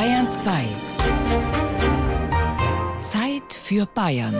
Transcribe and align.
Bayern 0.00 0.30
2. 0.30 0.64
Zeit 3.02 3.52
für 3.52 3.84
Bayern. 3.84 4.34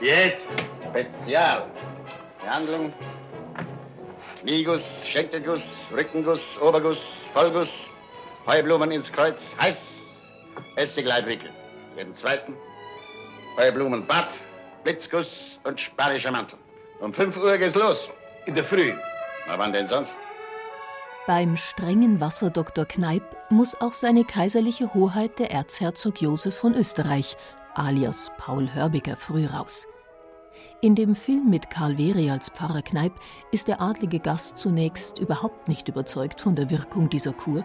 Diät, 0.00 0.38
Spezial. 0.82 1.66
Behandlung. 2.40 2.94
Knieguss, 4.40 5.06
Schenkelguss, 5.06 5.92
Rückenguss, 5.94 6.58
Oberguss, 6.62 7.28
Vollguss, 7.34 7.92
Heublumen 8.46 8.92
ins 8.92 9.12
Kreuz, 9.12 9.54
heiß, 9.60 10.04
Essigleib 10.76 11.26
wickeln. 11.26 11.52
Den 11.98 12.14
zweiten, 12.14 12.56
Heublumenbad, 13.58 14.42
Blitzguss 14.84 15.60
und 15.64 15.78
spanischer 15.78 16.30
Mantel. 16.30 16.58
Um 17.00 17.12
5 17.12 17.36
Uhr 17.36 17.56
geht's 17.58 17.74
los. 17.74 18.10
In 18.46 18.54
der 18.54 18.64
Früh. 18.64 18.92
Na, 19.46 19.58
wann 19.58 19.72
denn 19.72 19.86
sonst? 19.86 20.18
Beim 21.26 21.56
strengen 21.56 22.20
Wasserdoktor 22.20 22.86
Kneip 22.86 23.22
muss 23.50 23.80
auch 23.80 23.92
seine 23.92 24.24
kaiserliche 24.24 24.94
Hoheit 24.94 25.38
der 25.38 25.50
Erzherzog 25.50 26.20
Josef 26.20 26.56
von 26.56 26.74
Österreich, 26.74 27.36
alias 27.74 28.30
Paul 28.38 28.72
Hörbiger, 28.74 29.16
früh 29.16 29.46
raus. 29.46 29.86
In 30.80 30.94
dem 30.94 31.14
Film 31.14 31.50
mit 31.50 31.70
Karl 31.70 31.96
Veri 31.96 32.30
als 32.30 32.48
Pfarrer 32.48 32.82
Kneip 32.82 33.12
ist 33.52 33.68
der 33.68 33.80
adlige 33.80 34.18
Gast 34.18 34.58
zunächst 34.58 35.18
überhaupt 35.18 35.68
nicht 35.68 35.88
überzeugt 35.88 36.40
von 36.40 36.56
der 36.56 36.70
Wirkung 36.70 37.10
dieser 37.10 37.32
Kur. 37.32 37.64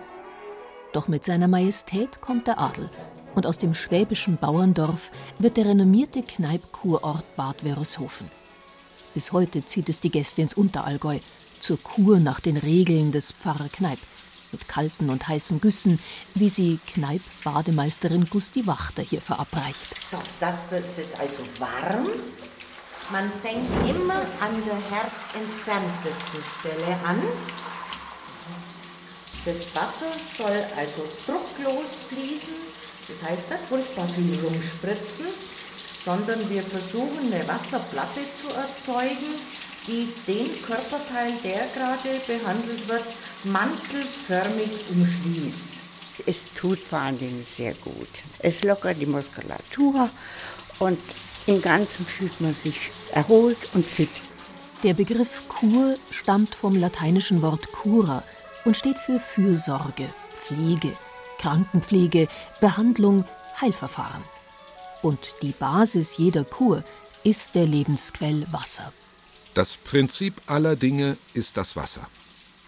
Doch 0.92 1.08
mit 1.08 1.26
seiner 1.26 1.48
Majestät 1.48 2.22
kommt 2.22 2.48
der 2.48 2.60
Adel 2.60 2.90
und 3.36 3.46
aus 3.46 3.58
dem 3.58 3.74
schwäbischen 3.74 4.38
Bauerndorf 4.38 5.12
wird 5.40 5.58
der 5.58 5.66
renommierte 5.66 6.24
Kneip-Kurort 6.24 7.36
Bad 7.36 7.64
Wörishofen. 7.64 8.30
Bis 9.14 9.32
heute 9.32 9.66
zieht 9.66 9.90
es 9.90 10.00
die 10.00 10.10
Gäste 10.10 10.42
ins 10.42 10.56
Unterallgäu, 10.56 11.20
zur 11.60 11.82
Kur 11.82 12.20
nach 12.20 12.40
den 12.40 12.58
Regeln 12.58 13.12
des 13.12 13.32
Pfarrer 13.32 13.70
Kneip, 13.70 14.00
mit 14.52 14.68
kalten 14.68 15.10
und 15.10 15.28
heißen 15.28 15.62
Güssen, 15.62 16.00
wie 16.34 16.50
sie 16.50 16.80
Kneip-Bademeisterin 16.88 18.30
Gusti 18.30 18.68
Wachter 18.68 19.04
hier 19.04 19.22
verabreicht. 19.22 19.96
So, 20.10 20.18
das 20.40 20.70
wird 20.72 20.86
jetzt 20.98 21.20
also 21.20 21.44
warm. 21.60 22.08
Man 23.12 23.32
fängt 23.42 23.70
immer 23.88 24.16
an 24.16 24.64
der 24.66 24.98
herzentferntesten 24.98 26.42
Stelle 26.60 26.96
an. 27.06 27.22
Das 29.46 29.76
Wasser 29.76 30.12
soll 30.38 30.64
also 30.76 31.04
drucklos 31.28 32.02
fließen, 32.10 32.56
das 33.08 33.30
heißt 33.30 33.50
nicht 33.50 33.62
furchtbar 33.70 34.08
viel 34.10 34.40
rumspritzen, 34.44 35.26
sondern 36.04 36.50
wir 36.50 36.62
versuchen 36.62 37.32
eine 37.32 37.48
Wasserplatte 37.48 38.22
zu 38.40 38.48
erzeugen, 38.50 39.34
die 39.88 40.08
den 40.28 40.62
Körperteil, 40.62 41.34
der 41.44 41.68
gerade 41.74 42.20
behandelt 42.28 42.88
wird, 42.88 43.04
mantelförmig 43.44 44.72
umschließt. 44.92 45.76
Es 46.26 46.42
tut 46.56 46.80
vor 46.80 47.00
allen 47.00 47.20
Dingen 47.20 47.46
sehr 47.46 47.74
gut. 47.76 48.08
Es 48.40 48.64
lockert 48.64 49.00
die 49.00 49.06
Muskulatur 49.06 50.10
und 50.80 51.00
im 51.46 51.62
Ganzen 51.62 52.06
fühlt 52.06 52.40
man 52.42 52.56
sich 52.56 52.92
erholt 53.12 53.58
und 53.74 53.86
fit. 53.86 54.10
Der 54.84 54.94
Begriff 54.94 55.48
Kur 55.48 55.98
stammt 56.12 56.56
vom 56.56 56.76
lateinischen 56.76 57.42
Wort 57.42 57.72
cura 57.72 58.24
und 58.66 58.76
steht 58.76 58.98
für 58.98 59.20
Fürsorge, 59.20 60.10
Pflege, 60.34 60.96
Krankenpflege, 61.46 62.28
Behandlung, 62.60 63.24
Heilverfahren. 63.62 64.24
Und 65.04 65.20
die 65.44 65.52
Basis 65.52 66.18
jeder 66.18 66.44
Kur 66.44 66.84
ist 67.24 67.54
der 67.54 67.68
Lebensquell 67.68 68.48
Wasser. 68.52 68.92
Das 69.54 69.78
Prinzip 69.78 70.34
aller 70.48 70.76
Dinge 70.76 71.18
ist 71.36 71.56
das 71.56 71.76
Wasser. 71.76 72.08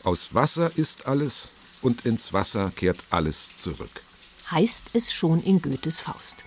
Aus 0.03 0.35
Wasser 0.35 0.69
ist 0.75 1.07
alles 1.07 1.47
und 1.81 2.05
ins 2.05 2.33
Wasser 2.33 2.71
kehrt 2.75 2.99
alles 3.09 3.57
zurück. 3.57 4.03
Heißt 4.51 4.91
es 4.93 5.11
schon 5.11 5.41
in 5.41 5.59
Goethes 5.59 5.99
Faust. 5.99 6.45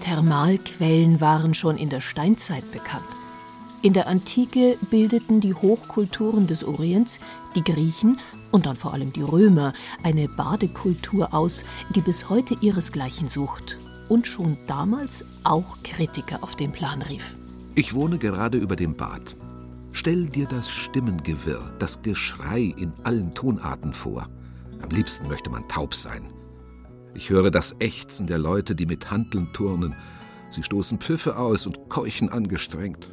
Thermalquellen 0.00 1.20
waren 1.20 1.52
schon 1.52 1.76
in 1.76 1.90
der 1.90 2.00
Steinzeit 2.00 2.72
bekannt. 2.72 3.04
In 3.82 3.92
der 3.92 4.06
Antike 4.06 4.78
bildeten 4.90 5.42
die 5.42 5.52
Hochkulturen 5.52 6.46
des 6.46 6.64
Orients, 6.64 7.20
die 7.54 7.62
Griechen 7.64 8.18
und 8.52 8.66
dann 8.66 8.76
vor 8.76 8.92
allem 8.92 9.12
die 9.12 9.22
Römer, 9.22 9.72
eine 10.02 10.28
Badekultur 10.28 11.34
aus, 11.34 11.64
die 11.94 12.00
bis 12.00 12.28
heute 12.28 12.56
ihresgleichen 12.60 13.26
sucht 13.26 13.78
und 14.08 14.26
schon 14.26 14.56
damals 14.66 15.24
auch 15.42 15.82
Kritiker 15.82 16.44
auf 16.44 16.54
den 16.54 16.70
Plan 16.70 17.02
rief. 17.02 17.34
Ich 17.74 17.94
wohne 17.94 18.18
gerade 18.18 18.58
über 18.58 18.76
dem 18.76 18.94
Bad. 18.94 19.34
Stell 19.92 20.26
dir 20.26 20.46
das 20.46 20.70
Stimmengewirr, 20.70 21.72
das 21.78 22.00
Geschrei 22.02 22.74
in 22.76 22.92
allen 23.04 23.34
Tonarten 23.34 23.92
vor. 23.92 24.28
Am 24.82 24.90
liebsten 24.90 25.28
möchte 25.28 25.50
man 25.50 25.66
taub 25.68 25.94
sein. 25.94 26.32
Ich 27.14 27.30
höre 27.30 27.50
das 27.50 27.76
Ächzen 27.78 28.26
der 28.26 28.38
Leute, 28.38 28.74
die 28.74 28.86
mit 28.86 29.10
Hanteln 29.10 29.52
turnen. 29.52 29.94
Sie 30.50 30.62
stoßen 30.62 30.98
Pfiffe 30.98 31.36
aus 31.36 31.66
und 31.66 31.88
keuchen 31.88 32.30
angestrengt. 32.30 33.08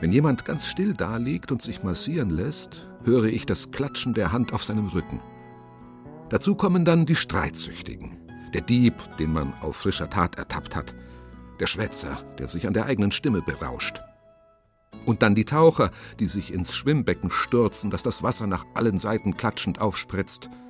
Wenn 0.00 0.12
jemand 0.12 0.44
ganz 0.44 0.66
still 0.66 0.94
daliegt 0.94 1.52
und 1.52 1.62
sich 1.62 1.82
massieren 1.82 2.30
lässt, 2.30 2.86
höre 3.04 3.24
ich 3.24 3.46
das 3.46 3.70
Klatschen 3.70 4.14
der 4.14 4.32
Hand 4.32 4.52
auf 4.52 4.64
seinem 4.64 4.88
Rücken. 4.88 5.20
Dazu 6.30 6.54
kommen 6.54 6.84
dann 6.84 7.06
die 7.06 7.16
Streitsüchtigen, 7.16 8.18
der 8.52 8.62
Dieb, 8.62 8.94
den 9.18 9.32
man 9.32 9.52
auf 9.60 9.76
frischer 9.76 10.10
Tat 10.10 10.36
ertappt 10.36 10.74
hat, 10.74 10.94
der 11.60 11.66
Schwätzer, 11.66 12.16
der 12.38 12.48
sich 12.48 12.66
an 12.66 12.74
der 12.74 12.86
eigenen 12.86 13.12
Stimme 13.12 13.42
berauscht. 13.42 14.00
Und 15.06 15.22
dann 15.22 15.34
die 15.34 15.44
Taucher, 15.44 15.90
die 16.18 16.28
sich 16.28 16.52
ins 16.52 16.74
Schwimmbecken 16.74 17.30
stürzen, 17.30 17.90
dass 17.90 18.02
das 18.02 18.22
Wasser 18.22 18.46
nach 18.46 18.64
allen 18.74 18.98
Seiten 18.98 19.36
klatschend 19.36 19.80
aufspritzt– 19.80 20.48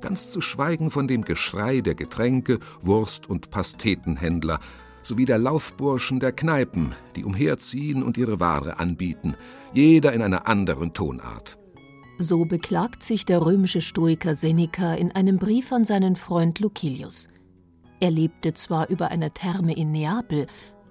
ganz 0.00 0.30
zu 0.30 0.40
schweigen 0.40 0.90
von 0.90 1.06
dem 1.06 1.24
Geschrei 1.24 1.80
der 1.80 1.94
Getränke, 1.94 2.58
Wurst- 2.82 3.28
und 3.28 3.50
Pastetenhändler, 3.50 4.58
sowie 5.02 5.24
der 5.24 5.38
Laufburschen 5.38 6.20
der 6.20 6.32
Kneipen, 6.32 6.94
die 7.16 7.24
umherziehen 7.24 8.02
und 8.02 8.16
ihre 8.18 8.40
Ware 8.40 8.78
anbieten, 8.78 9.36
jeder 9.72 10.12
in 10.12 10.22
einer 10.22 10.46
anderen 10.46 10.92
Tonart. 10.92 11.58
So 12.18 12.44
beklagt 12.44 13.02
sich 13.02 13.24
der 13.24 13.40
römische 13.40 13.80
Stoiker 13.80 14.36
Seneca 14.36 14.94
in 14.94 15.12
einem 15.12 15.38
Brief 15.38 15.72
an 15.72 15.84
seinen 15.84 16.16
Freund 16.16 16.60
Lucilius. 16.60 17.28
Er 17.98 18.10
lebte 18.10 18.52
zwar 18.54 18.88
über 18.90 19.10
einer 19.10 19.32
Therme 19.32 19.74
in 19.74 19.90
Neapel, 19.90 20.46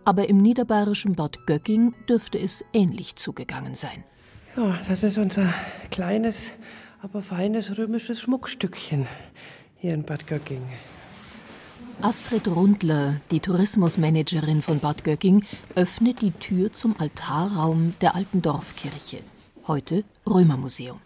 aber 0.06 0.28
im 0.28 0.38
niederbayerischen 0.38 1.14
Bad 1.14 1.46
Göcking 1.46 1.94
dürfte 2.08 2.40
es 2.40 2.66
ähnlich 2.74 3.16
zugegangen 3.16 3.76
sein. 3.76 4.04
Ja, 4.58 4.80
das 4.88 5.04
ist 5.04 5.18
unser 5.20 5.54
kleines 5.92 6.54
aber 7.02 7.22
feines 7.22 7.78
römisches 7.78 8.22
Schmuckstückchen 8.22 9.08
hier 9.78 9.94
in 9.94 10.04
Bad 10.04 10.28
Göcking. 10.28 10.62
Astrid 12.02 12.48
Rundler, 12.48 13.20
die 13.30 13.42
Tourismusmanagerin 13.42 14.62
von 14.62 14.80
Bad 14.80 15.04
Göcking, 15.04 15.44
öffnet 15.76 16.22
die 16.22 16.32
Tür 16.32 16.72
zum 16.72 16.96
Altarraum 16.98 17.94
der 18.00 18.16
alten 18.16 18.42
Dorfkirche, 18.42 19.22
heute 19.68 20.06
Römermuseum. 20.26 21.02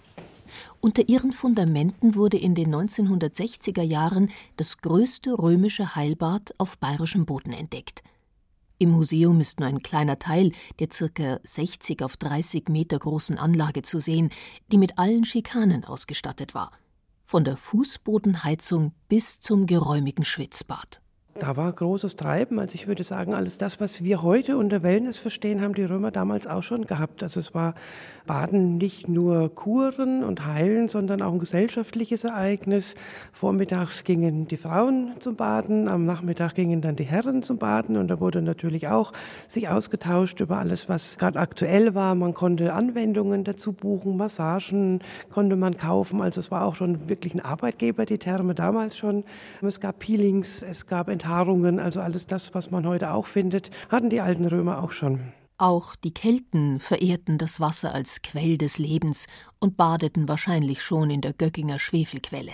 Unter 0.81 1.09
ihren 1.09 1.31
Fundamenten 1.31 2.13
wurde 2.13 2.37
in 2.37 2.53
den 2.53 2.75
1960er 2.75 3.81
Jahren 3.81 4.29
das 4.55 4.77
größte 4.77 5.33
römische 5.33 5.95
Heilbad 5.95 6.53
auf 6.59 6.77
bayerischem 6.77 7.25
Boden 7.25 7.53
entdeckt. 7.53 8.03
Im 8.77 8.91
Museum 8.91 9.39
ist 9.39 9.59
nur 9.59 9.69
ein 9.69 9.81
kleiner 9.81 10.19
Teil 10.19 10.51
der 10.77 10.89
ca. 10.89 11.39
60 11.43 12.03
auf 12.03 12.17
30 12.17 12.69
Meter 12.69 12.99
großen 12.99 13.39
Anlage 13.39 13.81
zu 13.81 13.99
sehen, 13.99 14.29
die 14.71 14.77
mit 14.77 14.99
allen 14.99 15.25
Schikanen 15.25 15.85
ausgestattet 15.85 16.53
war. 16.53 16.71
Von 17.23 17.45
der 17.45 17.57
Fußbodenheizung 17.57 18.93
bis 19.07 19.39
zum 19.39 19.65
geräumigen 19.65 20.25
Schwitzbad 20.25 21.02
da 21.39 21.57
war 21.57 21.71
großes 21.71 22.15
Treiben. 22.15 22.59
Also 22.59 22.75
ich 22.75 22.87
würde 22.87 23.03
sagen, 23.03 23.33
alles 23.33 23.57
das, 23.57 23.79
was 23.79 24.03
wir 24.03 24.21
heute 24.21 24.57
unter 24.57 24.83
Wellness 24.83 25.17
verstehen, 25.17 25.61
haben 25.61 25.73
die 25.73 25.83
Römer 25.83 26.11
damals 26.11 26.45
auch 26.45 26.61
schon 26.61 26.85
gehabt. 26.85 27.23
Also 27.23 27.39
es 27.39 27.55
war 27.55 27.73
Baden 28.25 28.77
nicht 28.77 29.09
nur 29.09 29.53
Kuren 29.53 30.23
und 30.23 30.45
Heilen, 30.45 30.87
sondern 30.87 31.21
auch 31.21 31.33
ein 31.33 31.39
gesellschaftliches 31.39 32.23
Ereignis. 32.23 32.95
Vormittags 33.31 34.03
gingen 34.03 34.47
die 34.47 34.57
Frauen 34.57 35.13
zum 35.19 35.35
Baden, 35.35 35.87
am 35.87 36.05
Nachmittag 36.05 36.53
gingen 36.55 36.81
dann 36.81 36.95
die 36.95 37.03
Herren 37.03 37.43
zum 37.43 37.57
Baden 37.57 37.97
und 37.97 38.07
da 38.07 38.19
wurde 38.19 38.41
natürlich 38.41 38.87
auch 38.87 39.11
sich 39.47 39.67
ausgetauscht 39.67 40.39
über 40.39 40.59
alles, 40.59 40.87
was 40.87 41.17
gerade 41.17 41.39
aktuell 41.39 41.95
war. 41.95 42.15
Man 42.15 42.33
konnte 42.33 42.73
Anwendungen 42.73 43.43
dazu 43.43 43.73
buchen, 43.73 44.17
Massagen 44.17 45.01
konnte 45.31 45.55
man 45.55 45.77
kaufen. 45.77 46.21
Also 46.21 46.39
es 46.39 46.51
war 46.51 46.63
auch 46.63 46.75
schon 46.75 47.09
wirklich 47.09 47.33
ein 47.33 47.41
Arbeitgeber, 47.41 48.05
die 48.05 48.19
Therme 48.19 48.53
damals 48.55 48.95
schon. 48.97 49.23
Es 49.61 49.79
gab 49.79 49.99
Peelings, 49.99 50.61
es 50.63 50.85
gab 50.87 51.09
Enthaarungen, 51.23 51.79
also 51.79 52.01
alles 52.01 52.27
das, 52.27 52.53
was 52.53 52.69
man 52.69 52.85
heute 52.85 53.11
auch 53.11 53.27
findet, 53.27 53.71
hatten 53.87 54.09
die 54.09 54.19
alten 54.19 54.45
Römer 54.45 54.83
auch 54.83 54.91
schon. 54.91 55.21
Auch 55.57 55.95
die 55.95 56.13
Kelten 56.13 56.81
verehrten 56.81 57.37
das 57.37 57.61
Wasser 57.61 57.95
als 57.95 58.21
Quell 58.23 58.57
des 58.57 58.77
Lebens 58.77 59.27
und 59.61 59.77
badeten 59.77 60.27
wahrscheinlich 60.27 60.81
schon 60.81 61.09
in 61.09 61.21
der 61.21 61.31
Göckinger 61.31 61.79
Schwefelquelle. 61.79 62.51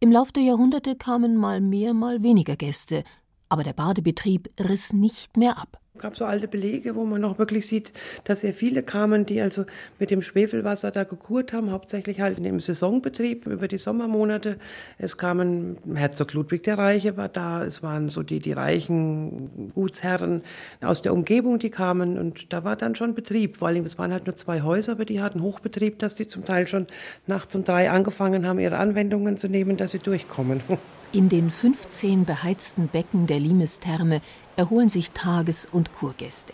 Im 0.00 0.10
Lauf 0.10 0.32
der 0.32 0.44
Jahrhunderte 0.44 0.96
kamen 0.96 1.36
mal 1.36 1.60
mehr, 1.60 1.92
mal 1.92 2.22
weniger 2.22 2.56
Gäste, 2.56 3.04
Aber 3.50 3.64
der 3.64 3.74
Badebetrieb 3.74 4.48
riss 4.58 4.94
nicht 4.94 5.36
mehr 5.36 5.58
ab. 5.58 5.78
Es 5.98 6.02
gab 6.02 6.16
so 6.16 6.26
alte 6.26 6.46
Belege, 6.46 6.94
wo 6.94 7.04
man 7.04 7.20
noch 7.20 7.40
wirklich 7.40 7.66
sieht, 7.66 7.92
dass 8.22 8.42
sehr 8.42 8.54
viele 8.54 8.84
kamen, 8.84 9.26
die 9.26 9.40
also 9.40 9.64
mit 9.98 10.12
dem 10.12 10.22
Schwefelwasser 10.22 10.92
da 10.92 11.02
gekurt 11.02 11.52
haben, 11.52 11.72
hauptsächlich 11.72 12.20
halt 12.20 12.38
im 12.38 12.60
Saisonbetrieb 12.60 13.46
über 13.46 13.66
die 13.66 13.78
Sommermonate. 13.78 14.58
Es 14.96 15.16
kamen, 15.16 15.76
Herzog 15.92 16.34
Ludwig 16.34 16.62
der 16.62 16.78
Reiche 16.78 17.16
war 17.16 17.28
da, 17.28 17.64
es 17.64 17.82
waren 17.82 18.10
so 18.10 18.22
die, 18.22 18.38
die 18.38 18.52
reichen 18.52 19.72
Gutsherren 19.74 20.42
aus 20.80 21.02
der 21.02 21.12
Umgebung, 21.12 21.58
die 21.58 21.70
kamen 21.70 22.16
und 22.16 22.52
da 22.52 22.62
war 22.62 22.76
dann 22.76 22.94
schon 22.94 23.16
Betrieb. 23.16 23.56
Vor 23.56 23.66
allem, 23.66 23.82
es 23.82 23.98
waren 23.98 24.12
halt 24.12 24.26
nur 24.26 24.36
zwei 24.36 24.62
Häuser, 24.62 24.92
aber 24.92 25.04
die 25.04 25.20
hatten 25.20 25.42
Hochbetrieb, 25.42 25.98
dass 25.98 26.14
die 26.14 26.28
zum 26.28 26.44
Teil 26.44 26.68
schon 26.68 26.86
nachts 27.26 27.56
um 27.56 27.64
drei 27.64 27.90
angefangen 27.90 28.46
haben, 28.46 28.60
ihre 28.60 28.76
Anwendungen 28.76 29.36
zu 29.36 29.48
nehmen, 29.48 29.76
dass 29.76 29.90
sie 29.90 29.98
durchkommen. 29.98 30.60
In 31.10 31.30
den 31.30 31.50
15 31.50 32.26
beheizten 32.26 32.88
Becken 32.88 33.26
der 33.26 33.40
Limestherme 33.40 34.20
erholen 34.56 34.90
sich 34.90 35.12
Tages- 35.12 35.66
und 35.70 35.94
Kurgäste. 35.94 36.52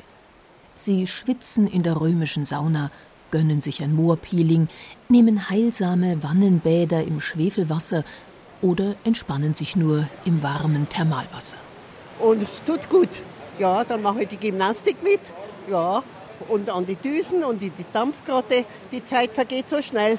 Sie 0.76 1.08
schwitzen 1.08 1.66
in 1.66 1.82
der 1.82 2.00
römischen 2.00 2.44
Sauna, 2.44 2.90
gönnen 3.32 3.60
sich 3.60 3.82
ein 3.82 3.96
Moorpeeling, 3.96 4.68
nehmen 5.08 5.50
heilsame 5.50 6.22
Wannenbäder 6.22 7.02
im 7.02 7.20
Schwefelwasser 7.20 8.04
oder 8.62 8.94
entspannen 9.02 9.54
sich 9.54 9.74
nur 9.74 10.06
im 10.24 10.44
warmen 10.44 10.88
Thermalwasser. 10.88 11.58
Und 12.20 12.40
es 12.40 12.62
tut 12.62 12.88
gut. 12.88 13.08
Ja, 13.58 13.82
dann 13.82 14.02
mache 14.02 14.22
ich 14.22 14.28
die 14.28 14.36
Gymnastik 14.36 15.02
mit. 15.02 15.20
Ja, 15.68 16.04
und 16.48 16.70
an 16.70 16.86
die 16.86 16.94
Düsen 16.96 17.42
und 17.42 17.60
die, 17.60 17.70
die 17.70 17.86
Dampfgrotte. 17.92 18.64
Die 18.92 19.02
Zeit 19.02 19.32
vergeht 19.32 19.68
so 19.68 19.82
schnell. 19.82 20.18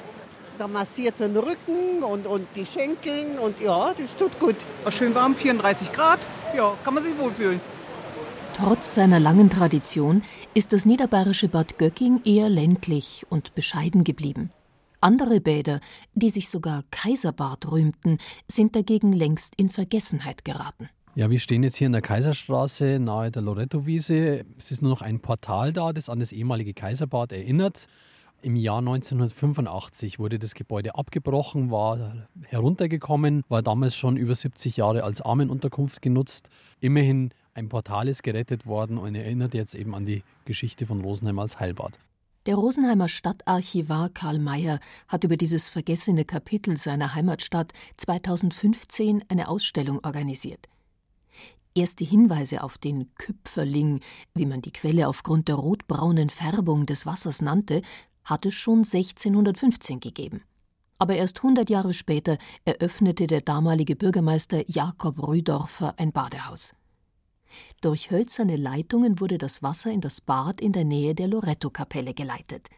Da 0.58 0.68
massiert 0.68 1.14
es 1.14 1.18
den 1.18 1.36
Rücken 1.36 2.02
und, 2.02 2.26
und 2.26 2.46
die 2.56 2.64
Schenkeln 2.64 3.38
und 3.38 3.60
ja, 3.60 3.92
das 3.92 4.16
tut 4.16 4.38
gut. 4.40 4.56
Schön 4.90 5.14
warm, 5.14 5.34
34 5.34 5.92
Grad. 5.92 6.18
Ja, 6.56 6.74
kann 6.82 6.94
man 6.94 7.02
sich 7.02 7.16
wohlfühlen. 7.18 7.60
Trotz 8.54 8.94
seiner 8.94 9.20
langen 9.20 9.50
Tradition 9.50 10.22
ist 10.54 10.72
das 10.72 10.86
niederbayerische 10.86 11.48
Bad 11.48 11.76
Göcking 11.76 12.22
eher 12.24 12.48
ländlich 12.48 13.26
und 13.28 13.54
bescheiden 13.54 14.02
geblieben. 14.02 14.50
Andere 15.02 15.42
Bäder, 15.42 15.80
die 16.14 16.30
sich 16.30 16.48
sogar 16.48 16.84
Kaiserbad 16.90 17.70
rühmten, 17.70 18.16
sind 18.50 18.74
dagegen 18.74 19.12
längst 19.12 19.52
in 19.58 19.68
Vergessenheit 19.68 20.46
geraten. 20.46 20.88
Ja, 21.14 21.28
wir 21.28 21.38
stehen 21.38 21.62
jetzt 21.64 21.76
hier 21.76 21.86
in 21.86 21.92
der 21.92 22.02
Kaiserstraße 22.02 22.98
nahe 22.98 23.30
der 23.30 23.42
Loretto-Wiese. 23.42 24.46
Es 24.56 24.70
ist 24.70 24.80
nur 24.80 24.90
noch 24.90 25.02
ein 25.02 25.20
Portal 25.20 25.74
da, 25.74 25.92
das 25.92 26.08
an 26.08 26.20
das 26.20 26.32
ehemalige 26.32 26.72
Kaiserbad 26.72 27.32
erinnert. 27.32 27.88
Im 28.46 28.54
Jahr 28.54 28.78
1985 28.78 30.20
wurde 30.20 30.38
das 30.38 30.54
Gebäude 30.54 30.94
abgebrochen, 30.94 31.72
war 31.72 32.28
heruntergekommen, 32.44 33.42
war 33.48 33.60
damals 33.60 33.96
schon 33.96 34.16
über 34.16 34.36
70 34.36 34.76
Jahre 34.76 35.02
als 35.02 35.20
Armenunterkunft 35.20 36.00
genutzt. 36.00 36.48
Immerhin 36.78 37.30
ein 37.54 37.68
Portal 37.68 38.06
ist 38.06 38.22
gerettet 38.22 38.64
worden 38.64 38.98
und 38.98 39.16
erinnert 39.16 39.52
jetzt 39.54 39.74
eben 39.74 39.96
an 39.96 40.04
die 40.04 40.22
Geschichte 40.44 40.86
von 40.86 41.00
Rosenheim 41.00 41.40
als 41.40 41.58
Heilbad. 41.58 41.98
Der 42.46 42.54
Rosenheimer 42.54 43.08
Stadtarchivar 43.08 44.10
Karl 44.10 44.38
Mayer 44.38 44.78
hat 45.08 45.24
über 45.24 45.36
dieses 45.36 45.68
vergessene 45.68 46.24
Kapitel 46.24 46.76
seiner 46.76 47.16
Heimatstadt 47.16 47.72
2015 47.96 49.24
eine 49.28 49.48
Ausstellung 49.48 49.98
organisiert. 50.04 50.68
Erste 51.74 52.04
Hinweise 52.04 52.62
auf 52.62 52.78
den 52.78 53.12
Küpferling, 53.16 54.00
wie 54.34 54.46
man 54.46 54.62
die 54.62 54.72
Quelle 54.72 55.08
aufgrund 55.08 55.48
der 55.48 55.56
rotbraunen 55.56 56.30
Färbung 56.30 56.86
des 56.86 57.06
Wassers 57.06 57.42
nannte, 57.42 57.82
hat 58.26 58.44
es 58.44 58.54
schon 58.54 58.80
1615 58.80 60.00
gegeben. 60.00 60.42
Aber 60.98 61.14
erst 61.14 61.38
100 61.38 61.70
Jahre 61.70 61.94
später 61.94 62.36
eröffnete 62.64 63.26
der 63.26 63.40
damalige 63.40 63.96
Bürgermeister 63.96 64.62
Jakob 64.66 65.26
Rüdorfer 65.26 65.94
ein 65.98 66.12
Badehaus. 66.12 66.74
Durch 67.80 68.10
hölzerne 68.10 68.56
Leitungen 68.56 69.20
wurde 69.20 69.38
das 69.38 69.62
Wasser 69.62 69.90
in 69.90 70.00
das 70.00 70.20
Bad 70.20 70.60
in 70.60 70.72
der 70.72 70.84
Nähe 70.84 71.14
der 71.14 71.28
Loretto-Kapelle 71.28 72.12
geleitet. 72.12 72.68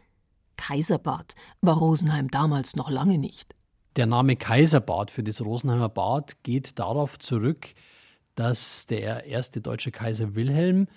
Kaiserbad 0.57 1.35
war 1.61 1.77
Rosenheim 1.77 2.29
damals 2.29 2.75
noch 2.75 2.89
lange 2.89 3.17
nicht. 3.17 3.55
Der 3.95 4.05
Name 4.05 4.35
Kaiserbad 4.35 5.09
für 5.09 5.23
das 5.23 5.41
Rosenheimer 5.41 5.89
Bad 5.89 6.43
geht 6.43 6.77
darauf 6.77 7.17
zurück, 7.17 7.73
dass 8.35 8.85
der 8.85 9.25
erste 9.25 9.61
deutsche 9.61 9.91
Kaiser 9.91 10.35
Wilhelm 10.35 10.87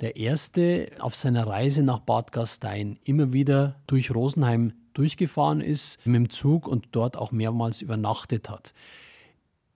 der 0.00 0.16
erste 0.16 0.90
auf 0.98 1.14
seiner 1.14 1.46
Reise 1.46 1.82
nach 1.82 2.00
Bad 2.00 2.32
Gastein 2.32 2.98
immer 3.04 3.32
wieder 3.32 3.76
durch 3.86 4.14
Rosenheim 4.14 4.72
durchgefahren 4.94 5.60
ist 5.60 6.04
mit 6.06 6.16
dem 6.16 6.30
Zug 6.30 6.66
und 6.66 6.88
dort 6.92 7.16
auch 7.16 7.32
mehrmals 7.32 7.82
übernachtet 7.82 8.48
hat. 8.50 8.72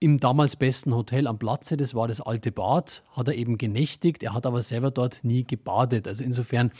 Im 0.00 0.18
damals 0.18 0.56
besten 0.56 0.94
Hotel 0.94 1.26
am 1.26 1.38
Platze, 1.38 1.76
das 1.76 1.94
war 1.94 2.08
das 2.08 2.20
alte 2.20 2.52
Bad, 2.52 3.04
hat 3.12 3.28
er 3.28 3.34
eben 3.34 3.58
genächtigt, 3.58 4.22
er 4.22 4.34
hat 4.34 4.44
aber 4.44 4.60
selber 4.60 4.90
dort 4.90 5.20
nie 5.22 5.44
gebadet. 5.44 6.08
Also 6.08 6.24
insofern 6.24 6.72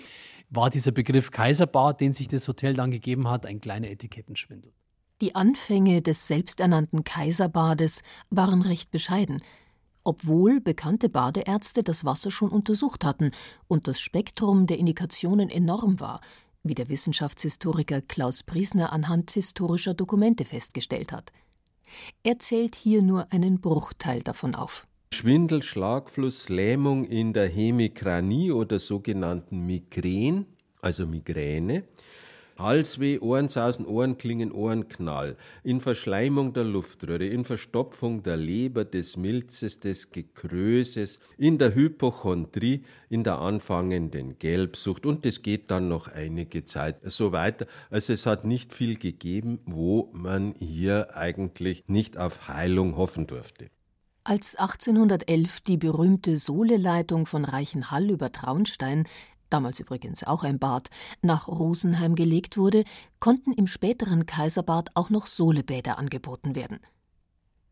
war 0.50 0.68
dieser 0.68 0.92
Begriff 0.92 1.30
Kaiserbad, 1.30 2.00
den 2.00 2.12
sich 2.12 2.28
das 2.28 2.46
Hotel 2.48 2.74
dann 2.74 2.90
gegeben 2.90 3.28
hat, 3.28 3.46
ein 3.46 3.60
kleiner 3.60 3.88
Etikettenschwindel. 3.88 4.72
Die 5.20 5.34
Anfänge 5.34 6.02
des 6.02 6.26
selbsternannten 6.26 7.04
Kaiserbades 7.04 8.02
waren 8.30 8.62
recht 8.62 8.90
bescheiden 8.90 9.40
obwohl 10.04 10.60
bekannte 10.60 11.08
Badeärzte 11.08 11.82
das 11.82 12.04
Wasser 12.04 12.30
schon 12.30 12.50
untersucht 12.50 13.04
hatten 13.04 13.32
und 13.66 13.88
das 13.88 14.00
Spektrum 14.00 14.66
der 14.66 14.78
Indikationen 14.78 15.48
enorm 15.48 15.98
war, 15.98 16.20
wie 16.62 16.74
der 16.74 16.88
Wissenschaftshistoriker 16.88 18.00
Klaus 18.02 18.42
Priesner 18.42 18.92
anhand 18.92 19.30
historischer 19.32 19.94
Dokumente 19.94 20.44
festgestellt 20.44 21.12
hat. 21.12 21.32
Er 22.22 22.38
zählt 22.38 22.74
hier 22.74 23.02
nur 23.02 23.32
einen 23.32 23.60
Bruchteil 23.60 24.22
davon 24.22 24.54
auf. 24.54 24.86
Schwindel, 25.12 25.62
Schlagfluss, 25.62 26.48
Lähmung 26.48 27.04
in 27.04 27.32
der 27.32 27.48
Hemikranie 27.48 28.50
oder 28.50 28.80
sogenannten 28.80 29.64
Migräne, 29.66 30.46
also 30.80 31.06
Migräne, 31.06 31.84
Halsweh, 32.58 33.18
Ohrensausen, 33.18 33.86
Ohrenklingen, 33.86 34.52
Ohrenknall, 34.52 35.36
in 35.62 35.80
Verschleimung 35.80 36.52
der 36.52 36.64
Luftröhre, 36.64 37.26
in 37.26 37.44
Verstopfung 37.44 38.22
der 38.22 38.36
Leber, 38.36 38.84
des 38.84 39.16
Milzes, 39.16 39.80
des 39.80 40.10
Gekröses, 40.10 41.18
in 41.38 41.58
der 41.58 41.74
Hypochondrie, 41.74 42.84
in 43.08 43.24
der 43.24 43.38
anfangenden 43.38 44.38
Gelbsucht 44.38 45.06
und 45.06 45.26
es 45.26 45.42
geht 45.42 45.70
dann 45.70 45.88
noch 45.88 46.08
einige 46.08 46.64
Zeit 46.64 46.96
so 47.04 47.32
weiter. 47.32 47.66
Also 47.90 48.12
es 48.12 48.26
hat 48.26 48.44
nicht 48.44 48.72
viel 48.72 48.96
gegeben, 48.96 49.60
wo 49.66 50.10
man 50.12 50.54
hier 50.58 51.16
eigentlich 51.16 51.84
nicht 51.86 52.18
auf 52.18 52.48
Heilung 52.48 52.96
hoffen 52.96 53.26
durfte. 53.26 53.70
Als 54.26 54.56
1811 54.56 55.60
die 55.60 55.76
berühmte 55.76 56.38
Sohleleitung 56.38 57.26
von 57.26 57.44
Reichenhall 57.44 58.08
über 58.08 58.32
Traunstein 58.32 59.06
damals 59.50 59.80
übrigens 59.80 60.24
auch 60.24 60.42
ein 60.42 60.58
Bad, 60.58 60.90
nach 61.22 61.48
Rosenheim 61.48 62.14
gelegt 62.14 62.56
wurde, 62.56 62.84
konnten 63.20 63.52
im 63.52 63.66
späteren 63.66 64.26
Kaiserbad 64.26 64.90
auch 64.94 65.10
noch 65.10 65.26
Sohlebäder 65.26 65.98
angeboten 65.98 66.54
werden. 66.54 66.80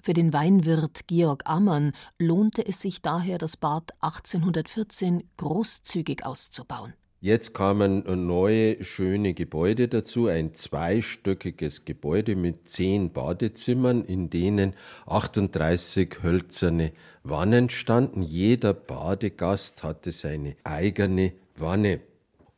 Für 0.00 0.14
den 0.14 0.32
Weinwirt 0.32 1.06
Georg 1.06 1.42
Ammann 1.44 1.92
lohnte 2.18 2.66
es 2.66 2.80
sich 2.80 3.02
daher, 3.02 3.38
das 3.38 3.56
Bad 3.56 3.92
1814 4.00 5.22
großzügig 5.36 6.26
auszubauen. 6.26 6.94
Jetzt 7.24 7.54
kamen 7.54 8.02
neue 8.26 8.82
schöne 8.82 9.32
Gebäude 9.32 9.86
dazu, 9.86 10.26
ein 10.26 10.54
zweistöckiges 10.54 11.84
Gebäude 11.84 12.34
mit 12.34 12.68
zehn 12.68 13.12
Badezimmern, 13.12 14.02
in 14.02 14.28
denen 14.28 14.74
38 15.06 16.20
hölzerne 16.24 16.90
Wannen 17.22 17.70
standen. 17.70 18.22
Jeder 18.22 18.74
Badegast 18.74 19.84
hatte 19.84 20.10
seine 20.10 20.56
eigene 20.64 21.32
Wanne. 21.62 22.00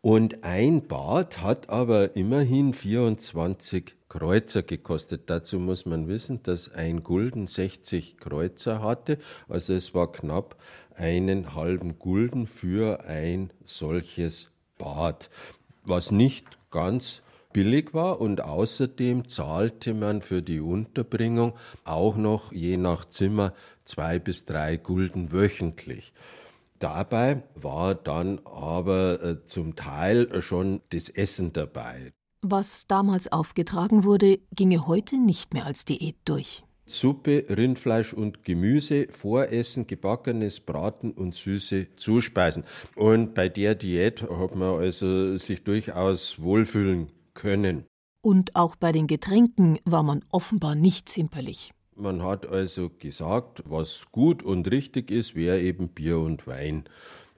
Und 0.00 0.44
ein 0.44 0.87
Bad 0.87 1.40
hat 1.40 1.70
aber 1.70 2.16
immerhin 2.16 2.75
24 2.75 3.94
Kreuzer 4.08 4.62
gekostet. 4.62 5.23
Dazu 5.26 5.58
muss 5.58 5.87
man 5.87 6.08
wissen, 6.08 6.42
dass 6.42 6.73
ein 6.73 7.02
Gulden 7.02 7.46
60 7.46 8.18
Kreuzer 8.18 8.82
hatte. 8.82 9.18
Also 9.49 9.73
es 9.73 9.94
war 9.94 10.12
knapp 10.12 10.56
einen 10.94 11.54
halben 11.54 11.99
Gulden 11.99 12.46
für 12.46 13.04
ein 13.04 13.50
solches 13.64 14.50
Bad, 14.78 15.30
was 15.84 16.11
nicht 16.11 16.46
ganz 16.70 17.23
billig 17.52 17.94
war 17.94 18.20
und 18.20 18.42
außerdem 18.42 19.28
zahlte 19.28 19.94
man 19.94 20.20
für 20.20 20.42
die 20.42 20.61
Unterbringung 20.61 21.54
auch 21.84 22.16
noch 22.16 22.52
je 22.52 22.76
nach 22.76 23.04
Zimmer 23.06 23.54
zwei 23.84 24.18
bis 24.18 24.44
drei 24.44 24.76
Gulden 24.76 25.32
wöchentlich. 25.32 26.12
Dabei 26.78 27.43
war 27.54 27.95
dann 27.95 28.40
aber 28.45 29.23
äh, 29.23 29.45
zum 29.47 29.76
Teil 29.76 30.43
schon 30.43 30.81
das 30.90 31.09
Essen 31.09 31.52
dabei. 31.52 32.12
Was 32.43 32.87
damals 32.87 33.33
aufgetragen 33.33 34.04
wurde, 34.04 34.38
ginge 34.54 34.87
heute 34.87 35.16
nicht 35.16 35.54
mehr 35.54 35.64
als 35.64 35.85
Diät 35.85 36.16
durch. 36.25 36.64
Suppe, 36.87 37.47
Rindfleisch 37.49 38.12
und 38.12 38.45
Gemüse, 38.45 39.07
Voressen, 39.11 39.87
gebackenes 39.87 40.61
Braten 40.61 41.12
und 41.12 41.35
süße 41.35 41.97
Zuspeisen. 41.97 42.64
Und 42.95 43.35
bei 43.35 43.49
der 43.49 43.75
Diät 43.75 44.23
hat 44.23 44.54
man 44.54 44.78
also 44.81 45.38
sich 45.38 45.64
durchaus 45.64 46.43
wohlfühlen 46.43 47.11
können. 47.33 47.87
Und 48.21 48.54
auch 48.57 48.76
bei 48.76 48.93
den 48.93 49.07
Getränken 49.07 49.78
war 49.85 50.02
man 50.02 50.25
offenbar 50.31 50.75
nicht 50.75 51.09
zimperlich. 51.09 51.73
Man 51.96 52.22
hat 52.24 52.46
also 52.46 52.90
gesagt, 52.98 53.62
was 53.66 54.06
gut 54.10 54.42
und 54.42 54.70
richtig 54.70 55.10
ist, 55.12 55.36
wäre 55.36 55.60
eben 55.60 55.88
Bier 55.88 56.18
und 56.18 56.46
Wein. 56.46 56.84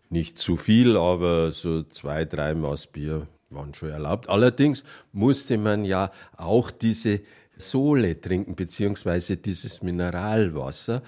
Nicht 0.08 0.38
zu 0.38 0.56
viel, 0.56 0.96
aber 0.96 1.52
so 1.52 1.82
zwei, 1.82 2.24
drei 2.24 2.54
Maß 2.54 2.86
Bier 2.86 3.26
waren 3.50 3.74
schon 3.74 3.90
erlaubt. 3.90 4.28
Allerdings 4.28 4.84
musste 5.12 5.58
man 5.58 5.84
ja 5.84 6.10
auch 6.36 6.70
diese 6.70 7.20
Sohle 7.58 8.20
trinken, 8.20 8.54
beziehungsweise 8.54 9.36
dieses 9.36 9.82
Mineralwasser. 9.82 11.02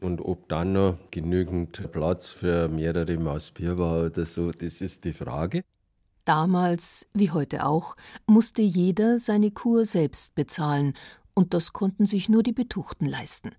Und 0.00 0.20
ob 0.20 0.48
dann 0.48 0.72
noch 0.72 0.96
genügend 1.10 1.90
Platz 1.92 2.30
für 2.30 2.68
mehrere 2.68 3.16
Maß 3.16 3.50
Bier 3.50 3.78
war 3.78 4.06
oder 4.06 4.24
so, 4.24 4.52
das 4.52 4.80
ist 4.80 5.04
die 5.04 5.12
Frage. 5.12 5.62
Damals, 6.24 7.06
wie 7.14 7.30
heute 7.30 7.64
auch, 7.64 7.96
musste 8.26 8.62
jeder 8.62 9.20
seine 9.20 9.52
Kur 9.52 9.84
selbst 9.86 10.34
bezahlen, 10.34 10.94
und 11.36 11.54
das 11.54 11.72
konnten 11.72 12.06
sich 12.06 12.28
nur 12.28 12.42
die 12.42 12.52
Betuchten 12.52 13.06
leisten. 13.06 13.52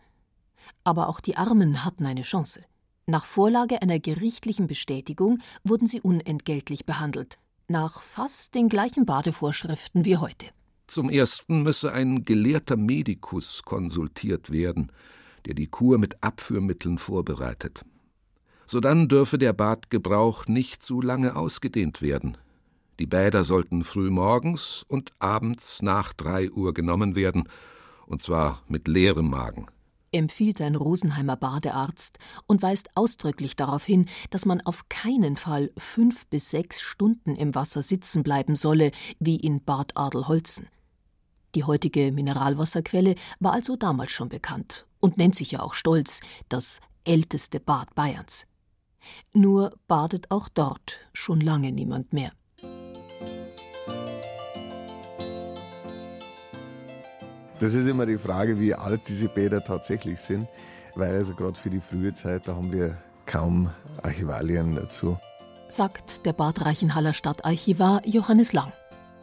Aber 0.83 1.07
auch 1.07 1.21
die 1.21 1.37
Armen 1.37 1.85
hatten 1.85 2.05
eine 2.05 2.23
Chance. 2.23 2.61
Nach 3.05 3.23
Vorlage 3.23 3.81
einer 3.81 3.99
gerichtlichen 3.99 4.67
Bestätigung 4.67 5.39
wurden 5.63 5.87
sie 5.87 6.01
unentgeltlich 6.01 6.85
behandelt, 6.85 7.37
nach 7.69 8.01
fast 8.01 8.53
den 8.55 8.67
gleichen 8.67 9.05
Badevorschriften 9.05 10.03
wie 10.03 10.17
heute. 10.17 10.47
Zum 10.87 11.09
ersten 11.09 11.63
müsse 11.63 11.93
ein 11.93 12.25
gelehrter 12.25 12.75
Medikus 12.75 13.61
konsultiert 13.63 14.51
werden, 14.51 14.91
der 15.45 15.53
die 15.53 15.67
Kur 15.67 15.97
mit 15.97 16.21
Abführmitteln 16.21 16.97
vorbereitet. 16.97 17.85
Sodann 18.65 19.07
dürfe 19.07 19.37
der 19.37 19.53
Badgebrauch 19.53 20.47
nicht 20.47 20.81
zu 20.81 20.99
lange 20.99 21.35
ausgedehnt 21.37 22.01
werden. 22.01 22.37
Die 22.99 23.05
Bäder 23.05 23.43
sollten 23.43 23.83
früh 23.83 24.09
morgens 24.09 24.83
und 24.87 25.11
abends 25.19 25.81
nach 25.81 26.13
drei 26.13 26.49
Uhr 26.51 26.73
genommen 26.73 27.15
werden, 27.15 27.47
und 28.07 28.21
zwar 28.21 28.63
mit 28.67 28.87
leerem 28.87 29.29
Magen. 29.29 29.67
Empfiehlt 30.11 30.61
ein 30.61 30.75
Rosenheimer 30.75 31.35
Badearzt 31.35 32.17
und 32.47 32.61
weist 32.61 32.89
ausdrücklich 32.95 33.55
darauf 33.55 33.83
hin, 33.85 34.07
dass 34.29 34.45
man 34.45 34.61
auf 34.61 34.87
keinen 34.89 35.35
Fall 35.35 35.71
fünf 35.77 36.25
bis 36.27 36.49
sechs 36.49 36.81
Stunden 36.81 37.35
im 37.35 37.53
Wasser 37.53 37.83
sitzen 37.83 38.23
bleiben 38.23 38.55
solle, 38.55 38.91
wie 39.19 39.35
in 39.35 39.63
Bad 39.63 39.95
Adelholzen. 39.95 40.69
Die 41.55 41.65
heutige 41.65 42.11
Mineralwasserquelle 42.11 43.15
war 43.39 43.53
also 43.53 43.75
damals 43.75 44.11
schon 44.11 44.29
bekannt 44.29 44.87
und 44.99 45.17
nennt 45.17 45.35
sich 45.35 45.51
ja 45.51 45.61
auch 45.61 45.73
stolz 45.73 46.21
das 46.49 46.79
älteste 47.03 47.59
Bad 47.59 47.93
Bayerns. 47.93 48.47
Nur 49.33 49.77
badet 49.87 50.31
auch 50.31 50.49
dort 50.49 50.99
schon 51.13 51.41
lange 51.41 51.71
niemand 51.71 52.13
mehr. 52.13 52.31
Das 57.59 57.73
ist 57.73 57.87
immer 57.87 58.05
die 58.05 58.19
Frage, 58.19 58.59
wie 58.59 58.75
alt 58.75 59.01
diese 59.07 59.29
Bäder 59.29 59.63
tatsächlich 59.63 60.19
sind, 60.19 60.47
weil 60.95 61.15
also 61.15 61.33
gerade 61.33 61.55
für 61.55 61.71
die 61.71 61.79
frühe 61.81 62.13
Zeit, 62.13 62.47
da 62.47 62.55
haben 62.55 62.71
wir 62.71 62.97
kaum 63.25 63.69
Archivalien 64.03 64.75
dazu. 64.75 65.17
Sagt 65.67 66.25
der 66.25 66.33
Bad 66.33 66.65
Reichenhaller 66.65 67.13
Stadtarchivar 67.13 68.01
Johannes 68.05 68.53
Lang. 68.53 68.71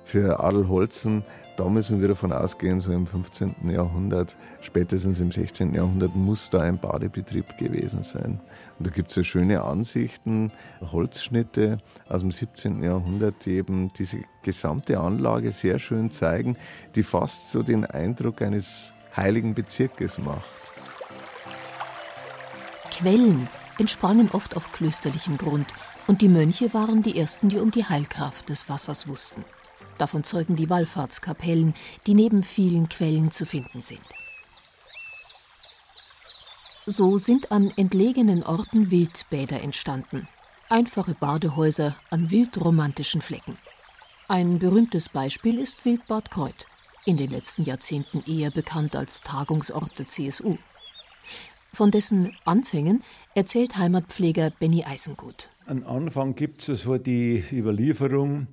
Für 0.02 0.40
Adelholzen 0.40 1.22
da 1.56 1.68
müssen 1.68 2.00
wir 2.00 2.08
davon 2.08 2.32
ausgehen, 2.32 2.80
so 2.80 2.92
im 2.92 3.06
15. 3.06 3.70
Jahrhundert, 3.70 4.36
spätestens 4.60 5.20
im 5.20 5.30
16. 5.30 5.74
Jahrhundert 5.74 6.16
muss 6.16 6.50
da 6.50 6.60
ein 6.60 6.78
Badebetrieb 6.78 7.56
gewesen 7.58 8.02
sein. 8.02 8.40
Und 8.78 8.88
da 8.88 8.90
gibt 8.90 9.10
es 9.10 9.16
ja 9.16 9.22
schöne 9.22 9.62
Ansichten, 9.62 10.50
Holzschnitte 10.92 11.78
aus 12.08 12.22
dem 12.22 12.32
17. 12.32 12.82
Jahrhundert, 12.82 13.46
die 13.46 13.52
eben 13.52 13.92
diese 13.96 14.18
gesamte 14.42 14.98
Anlage 14.98 15.52
sehr 15.52 15.78
schön 15.78 16.10
zeigen, 16.10 16.56
die 16.96 17.04
fast 17.04 17.50
so 17.50 17.62
den 17.62 17.84
Eindruck 17.84 18.42
eines 18.42 18.92
heiligen 19.16 19.54
Bezirkes 19.54 20.18
macht. 20.18 20.44
Quellen 22.90 23.48
entsprangen 23.78 24.28
oft 24.32 24.56
auf 24.56 24.72
klösterlichem 24.72 25.36
Grund 25.36 25.66
und 26.06 26.20
die 26.20 26.28
Mönche 26.28 26.74
waren 26.74 27.02
die 27.02 27.18
ersten, 27.18 27.48
die 27.48 27.58
um 27.58 27.70
die 27.70 27.84
Heilkraft 27.84 28.48
des 28.48 28.68
Wassers 28.68 29.08
wussten. 29.08 29.44
Davon 29.98 30.24
zeugen 30.24 30.56
die 30.56 30.70
Wallfahrtskapellen, 30.70 31.74
die 32.06 32.14
neben 32.14 32.42
vielen 32.42 32.88
Quellen 32.88 33.30
zu 33.30 33.46
finden 33.46 33.80
sind. 33.80 34.00
So 36.86 37.16
sind 37.16 37.50
an 37.50 37.72
entlegenen 37.76 38.42
Orten 38.42 38.90
Wildbäder 38.90 39.62
entstanden. 39.62 40.28
Einfache 40.68 41.14
Badehäuser 41.14 41.96
an 42.10 42.30
wildromantischen 42.30 43.22
Flecken. 43.22 43.56
Ein 44.28 44.58
berühmtes 44.58 45.08
Beispiel 45.08 45.58
ist 45.58 45.84
Wildbad 45.84 46.30
Kreuth, 46.30 46.66
in 47.06 47.16
den 47.16 47.30
letzten 47.30 47.64
Jahrzehnten 47.64 48.22
eher 48.26 48.50
bekannt 48.50 48.96
als 48.96 49.20
Tagungsort 49.20 49.98
der 49.98 50.08
CSU. 50.08 50.56
Von 51.72 51.90
dessen 51.90 52.36
Anfängen 52.44 53.02
erzählt 53.34 53.76
Heimatpfleger 53.76 54.50
Benny 54.50 54.84
Eisengut. 54.84 55.50
Am 55.66 55.84
Anfang 55.86 56.34
gibt 56.34 56.68
es 56.68 56.82
so 56.82 56.98
die 56.98 57.42
Überlieferung, 57.50 58.46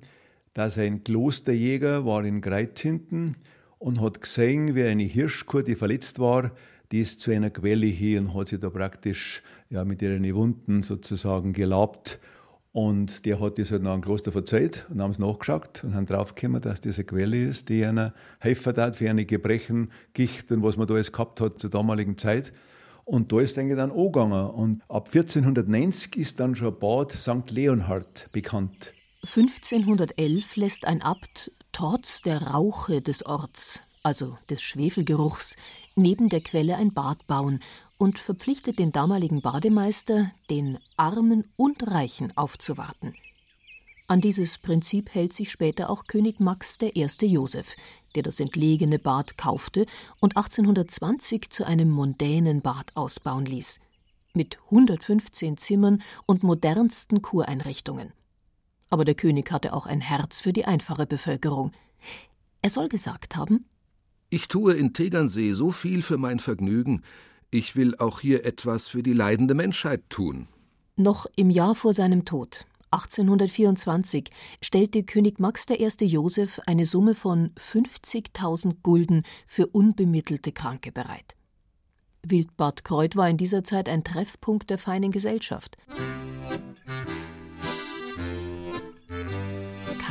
dass 0.54 0.78
ein 0.78 1.04
Klosterjäger 1.04 2.04
war 2.04 2.24
in 2.24 2.40
Greithinten 2.40 3.36
und 3.78 4.00
hat 4.00 4.20
gesehen, 4.20 4.74
wie 4.74 4.84
eine 4.84 5.02
Hirschkuh, 5.02 5.62
die 5.62 5.74
verletzt 5.74 6.18
war, 6.18 6.52
die 6.92 7.00
ist 7.00 7.20
zu 7.20 7.30
einer 7.30 7.50
Quelle 7.50 7.86
hier 7.86 8.20
und 8.20 8.34
hat 8.34 8.48
sie 8.48 8.58
da 8.58 8.68
praktisch 8.68 9.42
ja, 9.70 9.84
mit 9.84 10.02
ihren 10.02 10.34
Wunden 10.34 10.82
sozusagen 10.82 11.52
gelabt. 11.52 12.20
Und 12.72 13.26
der 13.26 13.40
hat 13.40 13.58
das 13.58 13.70
halt 13.70 13.82
nach 13.82 13.94
dem 13.94 14.02
Kloster 14.02 14.32
verzeiht 14.32 14.86
und 14.88 15.00
haben 15.02 15.10
es 15.10 15.18
nachgeschaut 15.18 15.84
und 15.84 15.94
haben 15.94 16.06
draufgekommen, 16.06 16.60
dass 16.60 16.80
das 16.80 16.96
eine 16.96 17.04
Quelle 17.04 17.44
ist, 17.44 17.68
die 17.68 17.84
einer 17.84 18.14
helfen 18.40 18.76
hat 18.76 18.96
für 18.96 19.10
eine 19.10 19.26
Gebrechen, 19.26 19.90
Gicht 20.14 20.50
und 20.52 20.62
was 20.62 20.76
man 20.76 20.86
da 20.86 20.94
alles 20.94 21.12
gehabt 21.12 21.40
hat 21.40 21.58
zur 21.58 21.70
damaligen 21.70 22.16
Zeit. 22.16 22.52
Und 23.04 23.32
da 23.32 23.40
ist 23.40 23.58
eigentlich 23.58 23.76
dann 23.76 23.90
angegangen. 23.90 24.50
Und 24.50 24.82
ab 24.88 25.08
1490 25.12 26.16
ist 26.16 26.40
dann 26.40 26.54
schon 26.54 26.78
Bad 26.78 27.12
St. 27.12 27.50
Leonhard 27.50 28.26
bekannt. 28.32 28.92
1511 29.24 30.56
lässt 30.56 30.84
ein 30.84 31.00
Abt 31.00 31.52
trotz 31.70 32.22
der 32.22 32.42
Rauche 32.42 33.00
des 33.00 33.24
Orts, 33.24 33.80
also 34.02 34.36
des 34.50 34.60
Schwefelgeruchs, 34.62 35.54
neben 35.94 36.28
der 36.28 36.40
Quelle 36.40 36.76
ein 36.76 36.92
Bad 36.92 37.28
bauen 37.28 37.60
und 37.98 38.18
verpflichtet 38.18 38.80
den 38.80 38.90
damaligen 38.90 39.40
Bademeister, 39.40 40.32
den 40.50 40.80
Armen 40.96 41.44
und 41.56 41.86
Reichen 41.86 42.36
aufzuwarten. 42.36 43.14
An 44.08 44.20
dieses 44.20 44.58
Prinzip 44.58 45.14
hält 45.14 45.32
sich 45.32 45.52
später 45.52 45.88
auch 45.88 46.08
König 46.08 46.40
Max 46.40 46.76
I. 46.82 47.06
Joseph, 47.20 47.76
der 48.16 48.24
das 48.24 48.40
entlegene 48.40 48.98
Bad 48.98 49.38
kaufte 49.38 49.86
und 50.20 50.36
1820 50.36 51.48
zu 51.48 51.64
einem 51.64 51.90
mondänen 51.90 52.60
Bad 52.60 52.96
ausbauen 52.96 53.46
ließ, 53.46 53.78
mit 54.34 54.58
115 54.64 55.58
Zimmern 55.58 56.02
und 56.26 56.42
modernsten 56.42 57.22
Kureinrichtungen 57.22 58.12
aber 58.92 59.06
der 59.06 59.14
König 59.14 59.50
hatte 59.50 59.72
auch 59.72 59.86
ein 59.86 60.02
Herz 60.02 60.38
für 60.38 60.52
die 60.52 60.66
einfache 60.66 61.06
Bevölkerung. 61.06 61.72
Er 62.60 62.68
soll 62.68 62.90
gesagt 62.90 63.36
haben 63.36 63.64
Ich 64.28 64.48
tue 64.48 64.74
in 64.74 64.92
Tegernsee 64.92 65.52
so 65.52 65.72
viel 65.72 66.02
für 66.02 66.18
mein 66.18 66.38
Vergnügen, 66.38 67.02
ich 67.50 67.74
will 67.74 67.96
auch 67.96 68.20
hier 68.20 68.44
etwas 68.44 68.88
für 68.88 69.02
die 69.02 69.14
leidende 69.14 69.54
Menschheit 69.54 70.02
tun. 70.10 70.46
Noch 70.96 71.26
im 71.36 71.48
Jahr 71.48 71.74
vor 71.74 71.94
seinem 71.94 72.26
Tod, 72.26 72.66
1824, 72.90 74.28
stellte 74.60 75.04
König 75.04 75.40
Max 75.40 75.64
I. 75.70 75.88
Joseph 76.04 76.60
eine 76.66 76.84
Summe 76.84 77.14
von 77.14 77.50
50.000 77.54 78.76
Gulden 78.82 79.22
für 79.46 79.66
unbemittelte 79.68 80.52
Kranke 80.52 80.92
bereit. 80.92 81.34
Wildbad 82.22 82.84
Kreuth 82.84 83.16
war 83.16 83.28
in 83.28 83.38
dieser 83.38 83.64
Zeit 83.64 83.88
ein 83.88 84.04
Treffpunkt 84.04 84.68
der 84.68 84.78
feinen 84.78 85.12
Gesellschaft. 85.12 85.78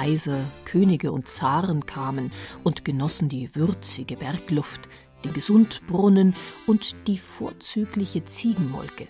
Kaiser, 0.02 0.50
Könige 0.66 1.12
und 1.12 1.28
Zaren 1.28 1.86
kamen 1.86 2.32
und 2.64 2.84
genossen 2.84 3.30
die 3.30 3.56
würzige 3.56 4.18
Bergluft, 4.18 4.90
den 5.24 5.32
Gesundbrunnen 5.32 6.34
und 6.66 6.96
die 7.06 7.20
vorzügliche 7.20 8.26
Ziegenmolke. 8.26 9.08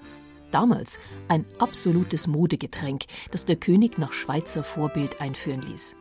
Damals 0.52 1.00
ein 1.30 1.46
absolutes 1.60 2.28
Modegetränk, 2.28 3.06
das 3.32 3.46
der 3.46 3.56
König 3.56 4.00
nach 4.00 4.12
Schweizer 4.12 4.66
Vorbild 4.66 5.22
einführen 5.22 5.62
ließ. 5.62 5.96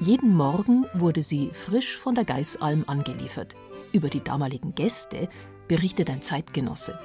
Jeden 0.00 0.34
Morgen 0.34 0.86
wurde 0.94 1.22
sie 1.22 1.50
frisch 1.52 1.96
von 1.96 2.16
der 2.16 2.24
Geißalm 2.24 2.86
angeliefert. 2.88 3.54
Über 3.92 4.08
die 4.08 4.24
damaligen 4.24 4.74
Gäste 4.74 5.28
berichtet 5.68 6.10
ein 6.10 6.22
Zeitgenosse. 6.22 6.98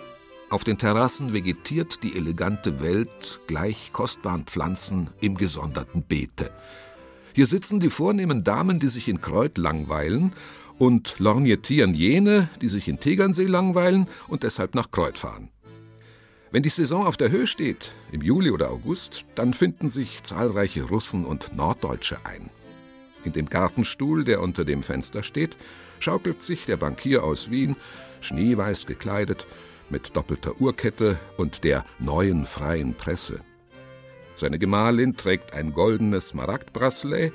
Auf 0.50 0.64
den 0.64 0.80
Terrassen 0.80 1.32
vegetiert 1.32 2.02
die 2.02 2.16
elegante 2.16 2.82
Welt 2.82 3.40
gleich 3.46 3.92
kostbaren 3.94 4.46
Pflanzen 4.46 5.12
im 5.20 5.38
gesonderten 5.38 6.02
Beete. 6.02 6.52
Hier 7.34 7.48
sitzen 7.48 7.80
die 7.80 7.90
vornehmen 7.90 8.44
Damen, 8.44 8.80
die 8.80 8.88
sich 8.88 9.08
in 9.08 9.20
Kreuth 9.20 9.58
langweilen, 9.58 10.34
und 10.80 11.20
lorgnettieren 11.20 11.94
jene, 11.94 12.50
die 12.62 12.70
sich 12.70 12.88
in 12.88 13.00
Tegernsee 13.00 13.46
langweilen 13.46 14.08
und 14.28 14.44
deshalb 14.44 14.76
nach 14.76 14.92
Kreuth 14.92 15.20
fahren. 15.20 15.50
Wenn 16.52 16.64
die 16.64 16.70
Saison 16.70 17.06
auf 17.06 17.18
der 17.18 17.32
Höhe 17.32 17.48
steht, 17.48 17.94
im 18.12 18.22
Juli 18.22 18.52
oder 18.52 18.70
August, 18.70 19.26
dann 19.36 19.54
finden 19.54 19.90
sich 19.90 20.22
zahlreiche 20.24 20.84
Russen 20.84 21.26
und 21.26 21.56
Norddeutsche 21.56 22.18
ein. 22.26 22.50
In 23.24 23.34
dem 23.34 23.50
Gartenstuhl, 23.50 24.24
der 24.24 24.42
unter 24.42 24.66
dem 24.66 24.84
Fenster 24.84 25.24
steht, 25.24 25.58
schaukelt 26.00 26.44
sich 26.44 26.66
der 26.66 26.78
Bankier 26.78 27.24
aus 27.24 27.50
Wien, 27.50 27.76
schneeweiß 28.22 28.86
gekleidet, 28.86 29.48
mit 29.90 30.16
doppelter 30.16 30.60
Uhrkette 30.60 31.20
und 31.38 31.64
der 31.64 31.86
neuen 32.00 32.46
freien 32.46 32.94
Presse. 32.94 33.40
Seine 34.36 34.60
Gemahlin 34.60 35.16
trägt 35.16 35.54
ein 35.54 35.74
goldenes 35.74 36.30
Smaragdbracelet 36.30 37.34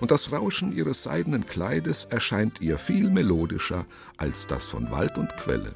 und 0.00 0.10
das 0.10 0.32
Rauschen 0.32 0.72
ihres 0.72 1.04
seidenen 1.04 1.46
Kleides 1.46 2.06
erscheint 2.06 2.60
ihr 2.60 2.78
viel 2.78 3.08
melodischer 3.10 3.86
als 4.16 4.46
das 4.46 4.68
von 4.68 4.90
Wald 4.90 5.16
und 5.18 5.36
Quelle. 5.36 5.74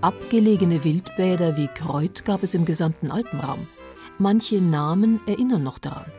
Abgelegene 0.00 0.82
Wildbäder 0.82 1.56
wie 1.56 1.68
Kreuth 1.68 2.24
gab 2.24 2.42
es 2.42 2.54
im 2.54 2.64
gesamten 2.64 3.10
Alpenraum. 3.10 3.68
Manche 4.18 4.60
Namen 4.60 5.20
erinnern 5.26 5.62
noch 5.62 5.78
daran. 5.78 6.10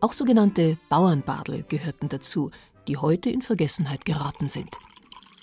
Auch 0.00 0.12
sogenannte 0.12 0.78
Bauernbadel 0.90 1.64
gehörten 1.68 2.08
dazu, 2.08 2.50
die 2.86 2.96
heute 2.96 3.30
in 3.30 3.42
Vergessenheit 3.42 4.04
geraten 4.04 4.46
sind. 4.46 4.70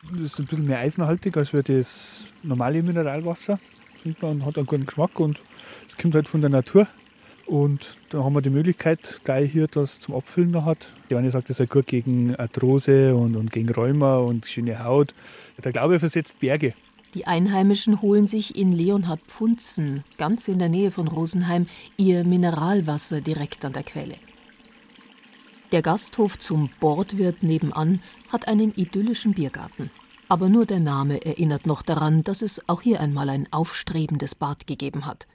Das 0.10 0.20
ist 0.20 0.40
ein 0.40 0.46
bisschen 0.46 0.66
mehr 0.66 0.80
eisenhaltig 0.80 1.38
als 1.38 1.52
das 1.52 2.26
normale 2.44 2.82
Mineralwasser. 2.82 3.60
Man 4.22 4.46
hat 4.46 4.58
einen 4.58 4.66
guten 4.66 4.88
Geschmack 4.88 5.20
und 5.20 5.42
es 5.88 5.96
kommt 5.96 6.16
halt 6.16 6.28
von 6.28 6.42
der 6.42 6.50
Natur. 6.50 6.88
Und 7.46 7.98
da 8.10 8.24
haben 8.24 8.34
wir 8.34 8.42
die 8.42 8.50
Möglichkeit, 8.50 9.20
da 9.26 9.38
hier 9.38 9.68
das 9.68 10.00
zum 10.00 10.16
Abfüllen 10.16 10.52
noch 10.52 10.66
hat. 10.66 10.90
Die 11.10 11.16
eine 11.16 11.30
sagt, 11.32 11.50
das 11.50 11.60
ist 11.60 11.70
gut 11.70 11.86
gegen 11.86 12.36
Arthrose 12.36 13.16
und, 13.16 13.36
und 13.36 13.52
gegen 13.52 13.70
Rheuma 13.70 14.18
und 14.18 14.46
schöne 14.46 14.84
Haut. 14.84 15.14
Der 15.64 15.72
Glaube 15.72 16.00
versetzt 16.00 16.40
Berge. 16.40 16.74
Die 17.14 17.28
Einheimischen 17.28 18.02
holen 18.02 18.28
sich 18.28 18.56
in 18.56 18.72
Leonhard 18.72 19.20
Pfunzen, 19.22 20.04
ganz 20.18 20.48
in 20.48 20.60
der 20.60 20.70
Nähe 20.70 20.92
von 20.92 21.10
Rosenheim, 21.10 21.68
ihr 21.98 22.24
Mineralwasser 22.24 23.20
direkt 23.20 23.66
an 23.66 23.74
der 23.74 23.84
Quelle. 23.84 24.16
Der 25.72 25.82
Gasthof 25.82 26.38
zum 26.38 26.70
Bordwirt 26.82 27.44
nebenan 27.44 28.02
hat 28.28 28.50
einen 28.50 28.74
idyllischen 28.76 29.34
Biergarten. 29.34 29.90
Aber 30.28 30.50
nur 30.50 30.66
der 30.66 30.82
Name 30.82 31.26
erinnert 31.26 31.66
noch 31.66 31.82
daran, 31.82 32.24
dass 32.24 32.42
es 32.42 32.68
auch 32.68 32.82
hier 32.82 33.00
einmal 33.00 33.30
ein 33.30 33.48
aufstrebendes 33.52 34.36
Bad 34.36 34.68
gegeben 34.68 35.06
hat. 35.06 35.28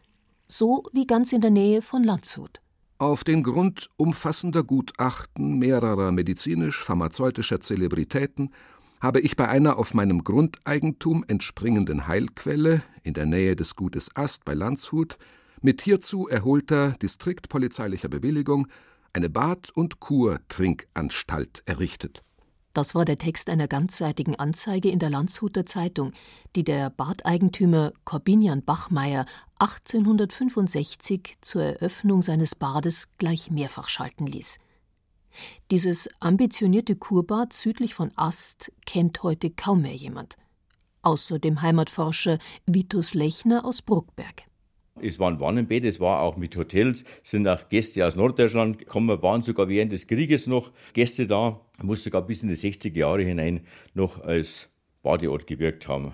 So 0.46 0.84
wie 0.92 1.06
ganz 1.06 1.32
in 1.32 1.40
der 1.40 1.50
Nähe 1.50 1.80
von 1.80 2.04
Landshut. 2.04 2.60
Auf 2.98 3.24
den 3.24 3.42
Grund 3.42 3.88
umfassender 3.96 4.62
Gutachten 4.62 5.58
mehrerer 5.58 6.12
medizinisch-pharmazeutischer 6.12 7.60
Zelebritäten 7.60 8.50
habe 9.00 9.20
ich 9.20 9.36
bei 9.36 9.48
einer 9.48 9.78
auf 9.78 9.94
meinem 9.94 10.22
Grundeigentum 10.22 11.24
entspringenden 11.28 12.08
Heilquelle 12.08 12.82
in 13.02 13.14
der 13.14 13.26
Nähe 13.26 13.56
des 13.56 13.74
Gutes 13.74 14.14
Ast 14.14 14.44
bei 14.44 14.52
Landshut 14.52 15.16
mit 15.62 15.80
hierzu 15.80 16.28
erholter 16.28 16.92
distriktpolizeilicher 17.00 18.08
Bewilligung 18.08 18.66
eine 19.16 19.30
Bad- 19.30 19.70
und 19.70 19.98
Kurtrinkanstalt 19.98 21.62
errichtet. 21.64 22.22
Das 22.74 22.94
war 22.94 23.06
der 23.06 23.16
Text 23.16 23.48
einer 23.48 23.66
ganzseitigen 23.66 24.36
Anzeige 24.36 24.90
in 24.90 24.98
der 24.98 25.08
Landshuter 25.08 25.64
Zeitung, 25.64 26.12
die 26.54 26.64
der 26.64 26.90
Badeigentümer 26.90 27.94
Corbinian 28.04 28.62
Bachmeier 28.62 29.24
1865 29.58 31.38
zur 31.40 31.62
Eröffnung 31.62 32.20
seines 32.20 32.54
Bades 32.54 33.08
gleich 33.16 33.50
mehrfach 33.50 33.88
schalten 33.88 34.26
ließ. 34.26 34.58
Dieses 35.70 36.10
ambitionierte 36.20 36.94
Kurbad 36.94 37.54
südlich 37.54 37.94
von 37.94 38.12
Ast 38.16 38.70
kennt 38.84 39.22
heute 39.22 39.48
kaum 39.48 39.80
mehr 39.80 39.96
jemand, 39.96 40.36
außer 41.00 41.38
dem 41.38 41.62
Heimatforscher 41.62 42.38
Vitus 42.66 43.14
Lechner 43.14 43.64
aus 43.64 43.80
Bruckberg. 43.80 44.44
Es 45.00 45.18
waren 45.18 45.40
Wannenbett, 45.40 45.84
es 45.84 46.00
war 46.00 46.22
auch 46.22 46.36
mit 46.36 46.56
Hotels, 46.56 47.04
sind 47.22 47.46
auch 47.46 47.68
Gäste 47.68 48.06
aus 48.06 48.16
Norddeutschland 48.16 48.78
gekommen, 48.78 49.22
waren 49.22 49.42
sogar 49.42 49.68
während 49.68 49.92
des 49.92 50.06
Krieges 50.06 50.46
noch 50.46 50.72
Gäste 50.94 51.26
da, 51.26 51.60
muss 51.82 52.02
sogar 52.02 52.22
bis 52.22 52.42
in 52.42 52.48
die 52.48 52.56
60er 52.56 52.96
Jahre 52.96 53.22
hinein 53.22 53.66
noch 53.92 54.20
als 54.22 54.70
Badeort 55.02 55.46
gewirkt 55.46 55.86
haben. 55.86 56.12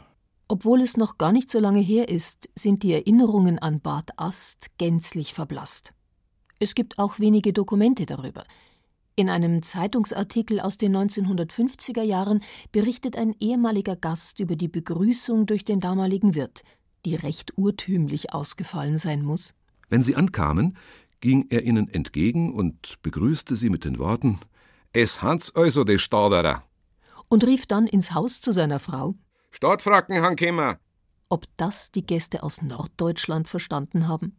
Obwohl 0.49 0.81
es 0.81 0.97
noch 0.97 1.17
gar 1.17 1.33
nicht 1.33 1.49
so 1.49 1.61
lange 1.61 1.81
her 1.81 2.09
ist, 2.09 2.51
sind 2.57 2.83
die 2.83 2.93
Erinnerungen 2.93 3.59
an 3.59 3.81
Bad 3.81 4.11
Ast 4.17 4.77
gänzlich 4.79 5.33
verblasst. 5.33 5.95
Es 6.59 6.75
gibt 6.75 6.99
auch 6.99 7.21
wenige 7.21 7.53
Dokumente 7.53 8.05
darüber. 8.05 8.45
In 9.15 9.29
einem 9.29 9.63
Zeitungsartikel 9.63 10.59
aus 10.59 10.77
den 10.77 10.97
1950er 10.97 12.03
Jahren 12.03 12.43
berichtet 12.73 13.17
ein 13.17 13.35
ehemaliger 13.41 13.95
Gast 13.95 14.41
über 14.41 14.57
die 14.57 14.69
Begrüßung 14.69 15.47
durch 15.47 15.65
den 15.65 15.81
damaligen 15.81 16.35
Wirt, 16.35 16.63
die 17.05 17.15
recht 17.15 17.53
urtümlich 17.57 18.33
ausgefallen 18.33 18.99
sein 18.99 19.23
muss. 19.23 19.55
Wenn 19.89 20.03
sie 20.03 20.17
ankamen, 20.17 20.77
ging 21.21 21.47
er 21.51 21.65
ihnen 21.65 21.89
entgegen 21.89 22.53
und 22.53 23.01
begrüßte 23.03 23.57
sie 23.57 23.71
mit 23.71 23.85
den 23.85 23.99
Worten: 23.99 24.41
Es 24.93 25.23
hans 25.23 25.55
also 25.55 25.85
de 25.85 25.99
Staderer. 25.99 26.65
Und 27.29 27.45
rief 27.45 27.67
dann 27.67 27.87
ins 27.87 28.15
Haus 28.15 28.41
zu 28.41 28.53
seiner 28.53 28.79
Frau: 28.79 29.15
Stadtfracken 29.51 30.23
han 30.23 30.79
Ob 31.29 31.47
das 31.57 31.91
die 31.91 32.05
Gäste 32.05 32.43
aus 32.43 32.63
Norddeutschland 32.63 33.49
verstanden 33.49 34.09
haben? 34.09 34.37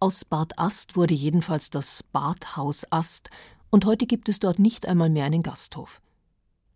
Aus 0.00 0.24
Bad 0.24 0.58
Ast 0.58 0.96
wurde 0.96 1.14
jedenfalls 1.14 1.68
das 1.70 2.02
Badhaus 2.02 2.86
Ast, 2.90 3.30
und 3.70 3.84
heute 3.84 4.06
gibt 4.06 4.28
es 4.28 4.40
dort 4.40 4.58
nicht 4.58 4.88
einmal 4.88 5.10
mehr 5.10 5.24
einen 5.24 5.42
Gasthof. 5.42 6.00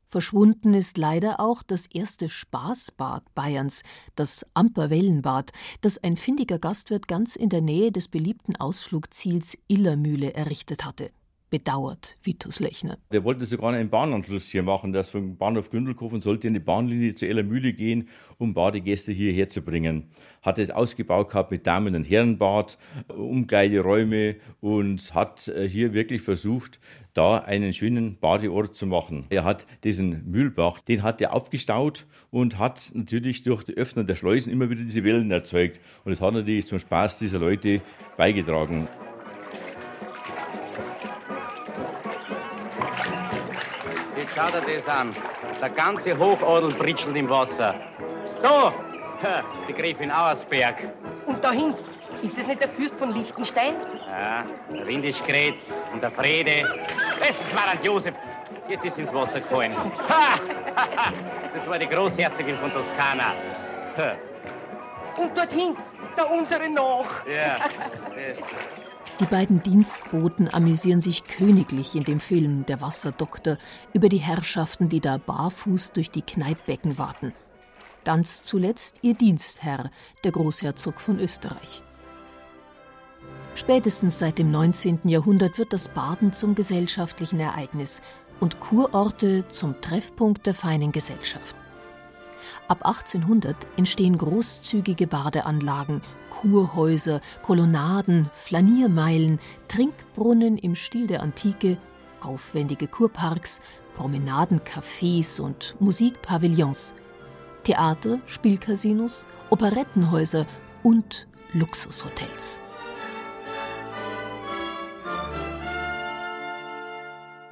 Verschwunden 0.07 0.75
ist 0.75 0.99
leider 0.99 1.40
auch 1.40 1.62
das 1.62 1.87
erste 1.87 2.29
Spaßbad 2.29 3.35
Bayerns, 3.35 3.83
das 4.14 4.47
Amperwellenbad, 4.55 5.53
das 5.81 6.03
ein 6.03 6.17
findiger 6.17 6.59
Gastwirt 6.59 7.09
ganz 7.09 7.37
in 7.37 7.49
der 7.49 7.62
Nähe 7.62 7.93
des 7.93 8.09
beliebten 8.09 8.57
Ausflugsziels 8.57 9.59
Illermühle 9.69 10.35
errichtet 10.35 10.85
hatte 10.85 11.11
bedauert 11.55 12.19
Vitus 12.25 12.59
Lechner. 12.59 12.99
Der 13.12 13.23
wollte 13.23 13.47
sogar 13.47 13.73
einen 13.73 13.88
Bahnanschluss 13.88 14.49
hier 14.49 14.64
machen, 14.64 14.93
das 14.93 15.11
vom 15.11 15.37
Bahnhof 15.37 15.71
Gündelkofen 15.71 16.21
sollte 16.21 16.49
eine 16.49 16.59
Bahnlinie 16.59 17.14
zu 17.14 17.29
Ellermühle 17.29 17.73
gehen, 17.73 18.09
um 18.38 18.55
Badegäste 18.55 19.12
hierher 19.12 19.49
zu 19.49 19.62
bringen. 19.62 20.09
Hat 20.43 20.59
es 20.59 20.73
ausgebaut 20.73 21.29
gehabt 21.29 21.53
mit 21.53 21.64
Damen- 21.64 21.95
und 21.95 22.11
Herrenbad, 22.11 22.77
Umkleideräume 23.07 24.35
und 24.61 25.14
hat 25.14 25.47
äh, 25.47 25.69
hier 25.69 25.95
wirklich 25.95 26.23
versucht, 26.23 26.81
da 27.12 27.38
einen 27.38 27.73
schönen 27.73 28.19
Badeort 28.19 28.75
zu 28.75 28.88
machen. 28.88 29.27
Er 29.29 29.45
hat 29.45 29.69
diesen 29.85 30.29
Mühlbach, 30.29 30.81
den 30.81 31.05
hat 31.05 31.21
er 31.21 31.33
aufgestaut 31.33 32.05
und 32.33 32.59
hat 32.59 32.90
natürlich 32.95 33.45
durch 33.45 33.62
die 33.62 33.77
Öffnung 33.77 34.09
der 34.09 34.17
Schleusen 34.17 34.53
immer 34.53 34.71
wieder 34.71 34.83
diese 34.83 35.05
Wellen 35.05 35.31
erzeugt. 35.31 35.79
Und 36.05 36.11
das 36.11 36.21
hat 36.21 36.35
natürlich 36.35 36.67
zum 36.67 36.81
Spaß 36.81 37.19
dieser 37.19 37.38
Leute 37.38 37.81
beigetragen. 38.17 38.88
Schau 44.35 44.47
dir 44.51 44.77
das 44.77 44.88
an. 44.88 45.14
Der 45.61 45.70
ganze 45.70 46.18
Hochadel 46.18 46.70
britschelt 46.70 47.16
im 47.16 47.31
Wasser. 47.31 47.75
Da! 48.42 48.73
Die 49.68 49.73
Gräfin 49.73 50.11
Auersberg. 50.11 50.75
Und 51.27 51.42
da 51.42 51.53
hinten, 51.53 51.79
ist 52.20 52.37
das 52.37 52.47
nicht 52.47 52.61
der 52.61 52.68
Fürst 52.68 52.94
von 52.99 53.14
Liechtenstein? 53.14 53.75
Ja, 54.09 54.44
der 54.70 54.87
Windischkretz 54.87 55.73
und 55.92 56.03
der 56.03 56.11
Frede. 56.11 56.62
Das 57.20 57.55
war 57.55 57.70
ein 57.70 57.79
Josef. 57.83 58.14
Jetzt 58.68 58.85
ist 58.85 58.99
ins 58.99 59.14
Wasser 59.14 59.40
gefallen. 59.40 59.73
Ha! 60.09 60.38
Das 61.55 61.68
war 61.68 61.79
die 61.79 61.87
Großherzogin 61.87 62.57
von 62.59 62.73
Toskana. 62.73 63.35
Und 65.16 65.37
dort 65.37 65.53
hinten, 65.53 65.81
der 66.16 66.31
unsere 66.31 66.68
noch. 66.68 67.25
Ja. 67.27 67.55
Die 69.20 69.27
beiden 69.27 69.61
Dienstboten 69.62 70.48
amüsieren 70.53 71.00
sich 71.00 71.22
königlich 71.22 71.94
in 71.94 72.03
dem 72.03 72.18
Film 72.18 72.66
Der 72.66 72.81
Wasserdoktor 72.81 73.59
über 73.92 74.09
die 74.09 74.18
Herrschaften, 74.18 74.88
die 74.88 75.00
da 75.00 75.18
barfuß 75.18 75.92
durch 75.92 76.11
die 76.11 76.22
Kneippbecken 76.22 76.98
warten. 76.98 77.33
Ganz 78.05 78.42
zuletzt 78.42 78.98
ihr 79.03 79.14
Dienstherr, 79.14 79.90
der 80.24 80.33
Großherzog 80.33 81.00
von 81.00 81.20
Österreich. 81.20 81.83
Spätestens 83.55 84.18
seit 84.18 84.38
dem 84.38 84.50
19. 84.50 85.03
Jahrhundert 85.05 85.59
wird 85.59 85.72
das 85.72 85.88
Baden 85.88 86.33
zum 86.33 86.57
gesellschaftlichen 86.57 87.38
Ereignis 87.38 88.03
und 88.40 88.59
Kurorte 88.59 89.46
zum 89.46 89.81
Treffpunkt 89.81 90.44
der 90.44 90.55
feinen 90.55 90.90
Gesellschaft. 90.90 91.55
Ab 92.69 92.85
1800 92.85 93.57
entstehen 93.77 94.19
großzügige 94.19 95.07
Badeanlagen, 95.07 96.03
Kurhäuser, 96.31 97.21
Kolonnaden, 97.43 98.31
Flaniermeilen, 98.33 99.39
Trinkbrunnen 99.69 100.59
im 100.59 100.75
Stil 100.75 101.07
der 101.07 101.23
Antike, 101.23 101.79
aufwendige 102.21 102.89
Kurparks, 102.89 103.61
Promenadencafés 103.97 105.41
und 105.41 105.77
Musikpavillons, 105.79 106.95
Theater, 107.65 108.19
Spielcasinos, 108.27 109.25
Operettenhäuser 109.51 110.47
und 110.83 111.29
Luxushotels. 111.53 112.61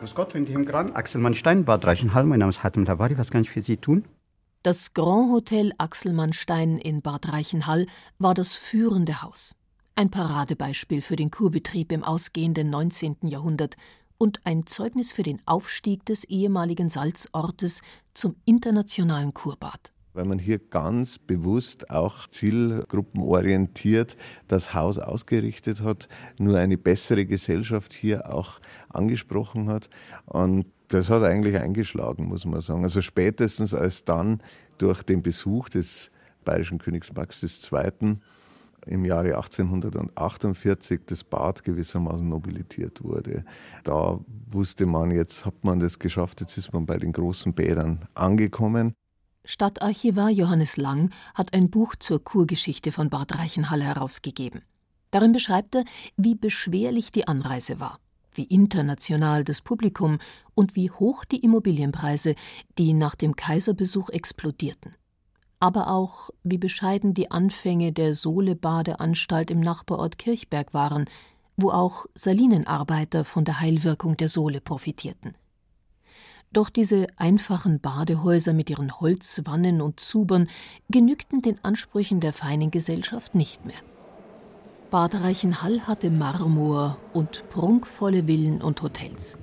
Grüß 0.01 0.17
Gott, 0.17 0.35
wenn 0.35 0.43
ich 0.43 0.51
im 0.51 0.65
Gran 0.65 0.97
Axelmann 0.97 1.35
Steinbad 1.35 1.85
Reichenhall, 1.85 2.25
mein 2.25 2.41
Name 2.41 2.51
ist 2.51 2.65
Hatem 2.65 2.85
Tawari, 2.85 3.17
was 3.19 3.31
kann 3.31 3.43
ich 3.43 3.51
für 3.51 3.63
Sie 3.63 3.77
tun? 3.77 4.05
Das 4.64 4.94
Grand 4.94 5.33
Hotel 5.33 5.72
Axelmannstein 5.79 6.79
in 6.79 7.03
Bad 7.03 7.33
Reichenhall 7.33 7.87
war 8.20 8.33
das 8.33 8.53
führende 8.53 9.20
Haus. 9.20 9.57
Ein 9.96 10.09
Paradebeispiel 10.09 11.01
für 11.01 11.16
den 11.16 11.33
Kurbetrieb 11.33 11.90
im 11.90 12.05
ausgehenden 12.05 12.70
19. 12.70 13.16
Jahrhundert 13.22 13.75
und 14.18 14.40
ein 14.44 14.64
Zeugnis 14.68 15.11
für 15.11 15.25
den 15.25 15.42
Aufstieg 15.46 16.07
des 16.07 16.22
ehemaligen 16.22 16.90
Salzortes 16.90 17.83
zum 18.14 18.37
internationalen 18.44 19.35
Kurbad 19.35 19.92
weil 20.14 20.27
man 20.27 20.38
hier 20.38 20.59
ganz 20.59 21.18
bewusst 21.18 21.88
auch 21.90 22.27
zielgruppenorientiert 22.27 24.18
das 24.46 24.75
Haus 24.75 24.98
ausgerichtet 24.98 25.83
hat, 25.83 26.07
nur 26.38 26.59
eine 26.59 26.77
bessere 26.77 27.25
Gesellschaft 27.25 27.94
hier 27.94 28.33
auch 28.33 28.61
angesprochen 28.90 29.70
hat. 29.70 29.88
Und 30.27 30.66
das 30.93 31.11
hat 31.11 31.23
eigentlich 31.23 31.59
eingeschlagen, 31.59 32.27
muss 32.27 32.45
man 32.45 32.61
sagen. 32.61 32.85
Also 32.85 33.03
spätestens 33.03 33.75
als 33.75 34.05
dann 34.05 34.43
durch 34.79 35.03
den 35.03 35.23
Besuch 35.23 35.69
des 35.69 36.11
bayerischen 36.45 36.79
Königs 36.79 37.13
Max 37.13 37.43
II. 37.43 38.19
im 38.87 39.05
Jahre 39.05 39.37
1848 39.37 41.01
das 41.07 41.25
Bad 41.25 41.63
gewissermaßen 41.65 42.29
nobilitiert 42.29 43.03
wurde. 43.03 43.45
Da 43.85 44.21
wusste 44.51 44.87
man, 44.87 45.11
jetzt 45.11 45.47
hat 45.47 45.65
man 45.65 45.79
das 45.79 45.99
geschafft, 45.99 46.41
jetzt 46.41 46.57
ist 46.59 46.73
man 46.73 46.85
bei 46.85 46.99
den 46.99 47.13
großen 47.13 47.55
Bädern 47.55 48.09
angekommen. 48.15 48.95
Stadtarchivar 49.45 50.31
Johannes 50.31 50.77
Lang 50.77 51.11
hat 51.35 51.55
ein 51.55 51.71
Buch 51.71 51.97
zur 51.97 52.23
Kurgeschichte 52.23 52.93
von 52.93 53.09
Bad 53.09 53.37
Reichenhall 53.39 53.83
herausgegeben. 53.83 54.63
Darin 55.11 55.33
beschreibt 55.33 55.75
er, 55.75 55.85
wie 56.17 56.35
beschwerlich 56.35 57.13
die 57.13 57.27
Anreise 57.27 57.81
war 57.81 57.99
wie 58.35 58.45
international 58.45 59.45
das 59.45 59.61
Publikum 59.61 60.18
und 60.55 60.77
wie 60.77 60.90
hoch 60.90 61.25
die 61.25 61.40
Immobilienpreise, 61.42 62.35
die 62.79 62.92
nach 62.95 63.14
dem 63.14 63.37
Kaiserbesuch 63.37 64.11
explodierten. 64.11 64.95
Aber 65.61 65.88
auch, 65.88 66.31
wie 66.42 66.59
bescheiden 66.59 67.14
die 67.14 67.31
Anfänge 67.31 67.92
der 67.92 68.14
Sohle-Badeanstalt 68.14 69.51
im 69.51 69.61
Nachbarort 69.61 70.18
Kirchberg 70.18 70.75
waren, 70.75 71.07
wo 71.57 71.71
auch 71.71 72.07
Salinenarbeiter 72.14 73.25
von 73.25 73.45
der 73.45 73.61
Heilwirkung 73.61 74.16
der 74.16 74.29
Sohle 74.29 74.61
profitierten. 74.61 75.37
Doch 76.53 76.68
diese 76.68 77.07
einfachen 77.16 77.81
Badehäuser 77.81 78.53
mit 78.53 78.68
ihren 78.68 79.01
Holzwannen 79.01 79.81
und 79.81 80.01
Zubern 80.01 80.49
genügten 80.90 81.40
den 81.40 81.62
Ansprüchen 81.64 82.21
der 82.21 82.33
feinen 82.33 82.71
Gesellschaft 82.71 83.35
nicht 83.35 83.64
mehr. 83.64 83.79
Bad 84.93 85.15
Reichenhall 85.23 85.87
hatte 85.87 86.11
Marmor 86.11 86.99
und 87.15 87.49
prunkvolle 87.49 88.25
Villen 88.25 88.61
und 88.61 88.83
Hotels. 88.83 89.39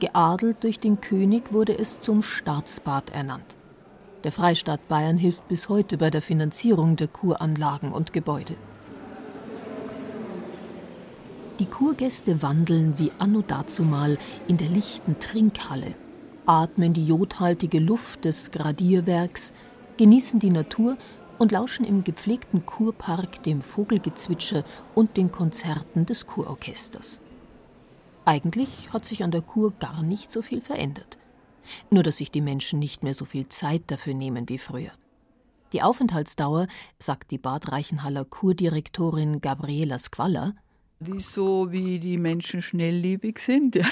Geadelt 0.00 0.64
durch 0.64 0.78
den 0.78 1.00
König 1.00 1.52
wurde 1.52 1.78
es 1.78 2.00
zum 2.00 2.24
Staatsbad 2.24 3.10
ernannt. 3.10 3.56
Der 4.24 4.32
Freistaat 4.32 4.88
Bayern 4.88 5.16
hilft 5.16 5.46
bis 5.46 5.68
heute 5.68 5.96
bei 5.96 6.10
der 6.10 6.20
Finanzierung 6.20 6.96
der 6.96 7.06
Kuranlagen 7.06 7.92
und 7.92 8.12
Gebäude. 8.12 8.56
Die 11.60 11.66
Kurgäste 11.66 12.42
wandeln 12.42 12.94
wie 12.96 13.12
anno 13.20 13.44
dazumal 13.46 14.18
in 14.48 14.56
der 14.56 14.70
lichten 14.70 15.20
Trinkhalle, 15.20 15.94
atmen 16.46 16.94
die 16.94 17.04
jodhaltige 17.04 17.78
Luft 17.78 18.24
des 18.24 18.50
Gradierwerks, 18.50 19.54
genießen 19.98 20.40
die 20.40 20.50
Natur 20.50 20.96
und 21.40 21.52
lauschen 21.52 21.86
im 21.86 22.04
gepflegten 22.04 22.66
Kurpark 22.66 23.42
dem 23.44 23.62
Vogelgezwitscher 23.62 24.62
und 24.94 25.16
den 25.16 25.32
Konzerten 25.32 26.04
des 26.04 26.26
Kurorchesters. 26.26 27.22
Eigentlich 28.26 28.92
hat 28.92 29.06
sich 29.06 29.24
an 29.24 29.30
der 29.30 29.40
Kur 29.40 29.72
gar 29.80 30.02
nicht 30.02 30.30
so 30.30 30.42
viel 30.42 30.60
verändert. 30.60 31.18
Nur 31.88 32.02
dass 32.02 32.18
sich 32.18 32.30
die 32.30 32.42
Menschen 32.42 32.78
nicht 32.78 33.02
mehr 33.02 33.14
so 33.14 33.24
viel 33.24 33.48
Zeit 33.48 33.84
dafür 33.86 34.12
nehmen 34.12 34.50
wie 34.50 34.58
früher. 34.58 34.92
Die 35.72 35.82
Aufenthaltsdauer, 35.82 36.66
sagt 36.98 37.30
die 37.30 37.38
Bad 37.38 37.72
Reichenhaller 37.72 38.26
Kurdirektorin 38.26 39.40
Gabriela 39.40 39.98
Squalla, 39.98 40.52
die 41.00 41.22
so 41.22 41.72
wie 41.72 41.98
die 41.98 42.18
Menschen 42.18 42.60
schnelllebig 42.60 43.38
sind. 43.38 43.78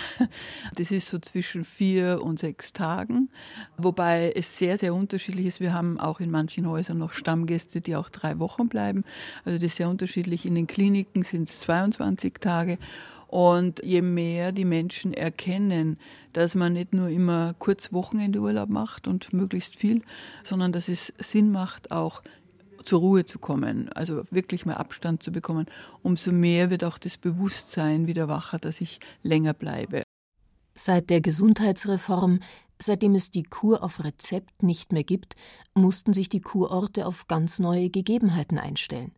Das 0.75 0.91
ist 0.91 1.09
so 1.09 1.19
zwischen 1.19 1.65
vier 1.65 2.23
und 2.23 2.39
sechs 2.39 2.73
Tagen, 2.73 3.31
wobei 3.79 4.33
es 4.35 4.59
sehr, 4.59 4.77
sehr 4.77 4.95
unterschiedlich 4.95 5.47
ist. 5.47 5.61
Wir 5.61 5.73
haben 5.73 5.99
auch 5.99 6.21
in 6.21 6.31
manchen 6.31 6.69
Häusern 6.69 6.99
noch 6.99 7.15
Stammgäste, 7.15 7.81
die 7.81 7.97
auch 7.97 8.11
drei 8.11 8.39
Wochen 8.39 8.69
bleiben. 8.69 9.05
Also 9.45 9.59
das 9.59 9.73
ist 9.73 9.77
sehr 9.77 9.89
unterschiedlich. 9.89 10.45
In 10.45 10.55
den 10.55 10.67
Kliniken 10.67 11.23
sind 11.23 11.49
es 11.49 11.61
22 11.61 12.35
Tage. 12.41 12.79
Und 13.27 13.83
je 13.83 14.03
mehr 14.03 14.53
die 14.53 14.65
Menschen 14.65 15.13
erkennen, 15.13 15.99
dass 16.33 16.55
man 16.55 16.75
nicht 16.75 16.93
nur 16.93 17.09
immer 17.09 17.55
kurz 17.59 17.93
Wochenendurlaub 17.93 18.69
macht 18.69 19.09
und 19.09 19.33
möglichst 19.33 19.77
viel, 19.77 20.03
sondern 20.43 20.73
dass 20.73 20.89
es 20.89 21.13
Sinn 21.19 21.51
macht, 21.51 21.91
auch 21.91 22.23
zur 22.89 23.01
Ruhe 23.01 23.27
zu 23.27 23.39
kommen, 23.39 23.91
also 23.91 24.25
wirklich 24.31 24.65
mal 24.65 24.75
Abstand 24.75 25.23
zu 25.23 25.31
bekommen, 25.31 25.67
umso 26.03 26.33
mehr 26.33 26.71
wird 26.71 26.85
auch 26.85 26.97
das 26.97 27.19
Bewusstsein 27.19 28.07
wieder 28.07 28.29
wacher, 28.29 28.59
dass 28.59 28.81
ich 28.81 28.99
länger 29.23 29.53
bleibe. 29.53 30.03
Seit 30.75 31.11
der 31.11 31.21
Gesundheitsreform, 31.21 32.41
seitdem 32.81 33.15
es 33.15 33.31
die 33.31 33.43
Kur 33.43 33.85
auf 33.85 34.03
Rezept 34.03 34.63
nicht 34.63 34.93
mehr 34.93 35.05
gibt, 35.05 35.35
mussten 35.75 36.15
sich 36.15 36.31
die 36.31 36.41
Kurorte 36.41 37.07
auf 37.07 37.27
ganz 37.27 37.59
neue 37.59 37.91
Gegebenheiten 37.91 38.59
einstellen. 38.59 39.13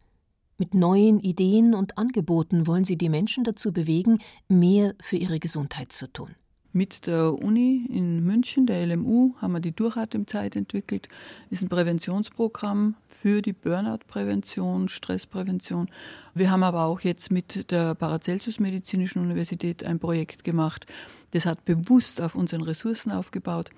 Mit 0.59 0.75
neuen 0.75 1.21
Ideen 1.21 1.75
und 1.75 1.97
Angeboten 1.97 2.67
wollen 2.67 2.85
sie 2.85 2.99
die 2.99 3.09
Menschen 3.09 3.45
dazu 3.45 3.73
bewegen, 3.73 4.19
mehr 4.49 4.95
für 5.01 5.17
ihre 5.17 5.39
Gesundheit 5.39 5.93
zu 5.93 6.13
tun. 6.13 6.35
Mit 6.73 7.09
der 7.09 7.35
Uni 7.35 7.85
in 7.89 8.25
München, 8.25 8.65
der 8.65 8.87
LMU, 8.87 9.35
haben 9.39 9.55
wir 9.55 9.61
die 9.61 9.73
Durchatemzeit 9.73 10.55
entwickelt. 10.55 11.09
Ist 11.51 11.63
ein 11.63 11.69
Präventionsprogramm 11.69 12.95
für 13.09 13.43
die 13.43 13.53
Burnout-Prävention, 13.53 14.89
Stressprävention. 14.89 15.91
Wir 16.33 16.53
haben 16.53 16.63
aber 16.63 16.85
auch 16.85 17.01
jetzt 17.01 17.33
mit 17.33 17.73
der 17.73 17.97
Paracelsus 17.97 18.61
Medizinischen 18.61 19.21
Universität 19.21 19.83
ein 19.83 19.99
Projekt 19.99 20.45
gemacht. 20.45 20.87
Das 21.33 21.45
hat 21.45 21.65
bewusst 21.65 22.21
auf 22.21 22.37
unseren 22.37 22.63
Ressourcen 22.63 23.11
aufgebaut 23.11 23.71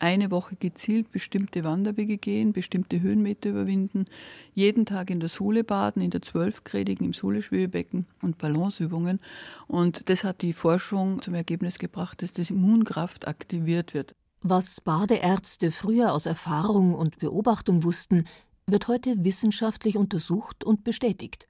eine 0.00 0.30
Woche 0.30 0.56
gezielt 0.56 1.12
bestimmte 1.12 1.64
Wanderwege 1.64 2.18
gehen, 2.18 2.52
bestimmte 2.52 3.00
Höhenmeter 3.00 3.50
überwinden, 3.50 4.06
jeden 4.54 4.86
Tag 4.86 5.10
in 5.10 5.20
der 5.20 5.28
Sohle 5.28 5.64
baden, 5.64 6.02
in 6.02 6.10
der 6.10 6.22
zwölfgradigen 6.22 7.06
im 7.06 7.12
Sohle-Schwebebecken 7.12 8.06
und 8.22 8.38
Balanceübungen. 8.38 9.20
Und 9.66 10.08
das 10.08 10.24
hat 10.24 10.42
die 10.42 10.52
Forschung 10.52 11.22
zum 11.22 11.34
Ergebnis 11.34 11.78
gebracht, 11.78 12.22
dass 12.22 12.32
die 12.32 12.50
Immunkraft 12.50 13.28
aktiviert 13.28 13.94
wird. 13.94 14.14
Was 14.42 14.80
Badeärzte 14.80 15.70
früher 15.70 16.12
aus 16.14 16.26
Erfahrung 16.26 16.94
und 16.94 17.18
Beobachtung 17.18 17.84
wussten, 17.84 18.24
wird 18.66 18.88
heute 18.88 19.24
wissenschaftlich 19.24 19.96
untersucht 19.96 20.64
und 20.64 20.84
bestätigt. 20.84 21.46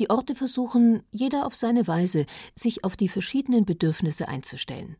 Die 0.00 0.10
Orte 0.10 0.34
versuchen, 0.34 1.02
jeder 1.10 1.46
auf 1.46 1.54
seine 1.54 1.86
Weise, 1.86 2.26
sich 2.54 2.84
auf 2.84 2.96
die 2.96 3.08
verschiedenen 3.08 3.64
Bedürfnisse 3.64 4.28
einzustellen. 4.28 4.96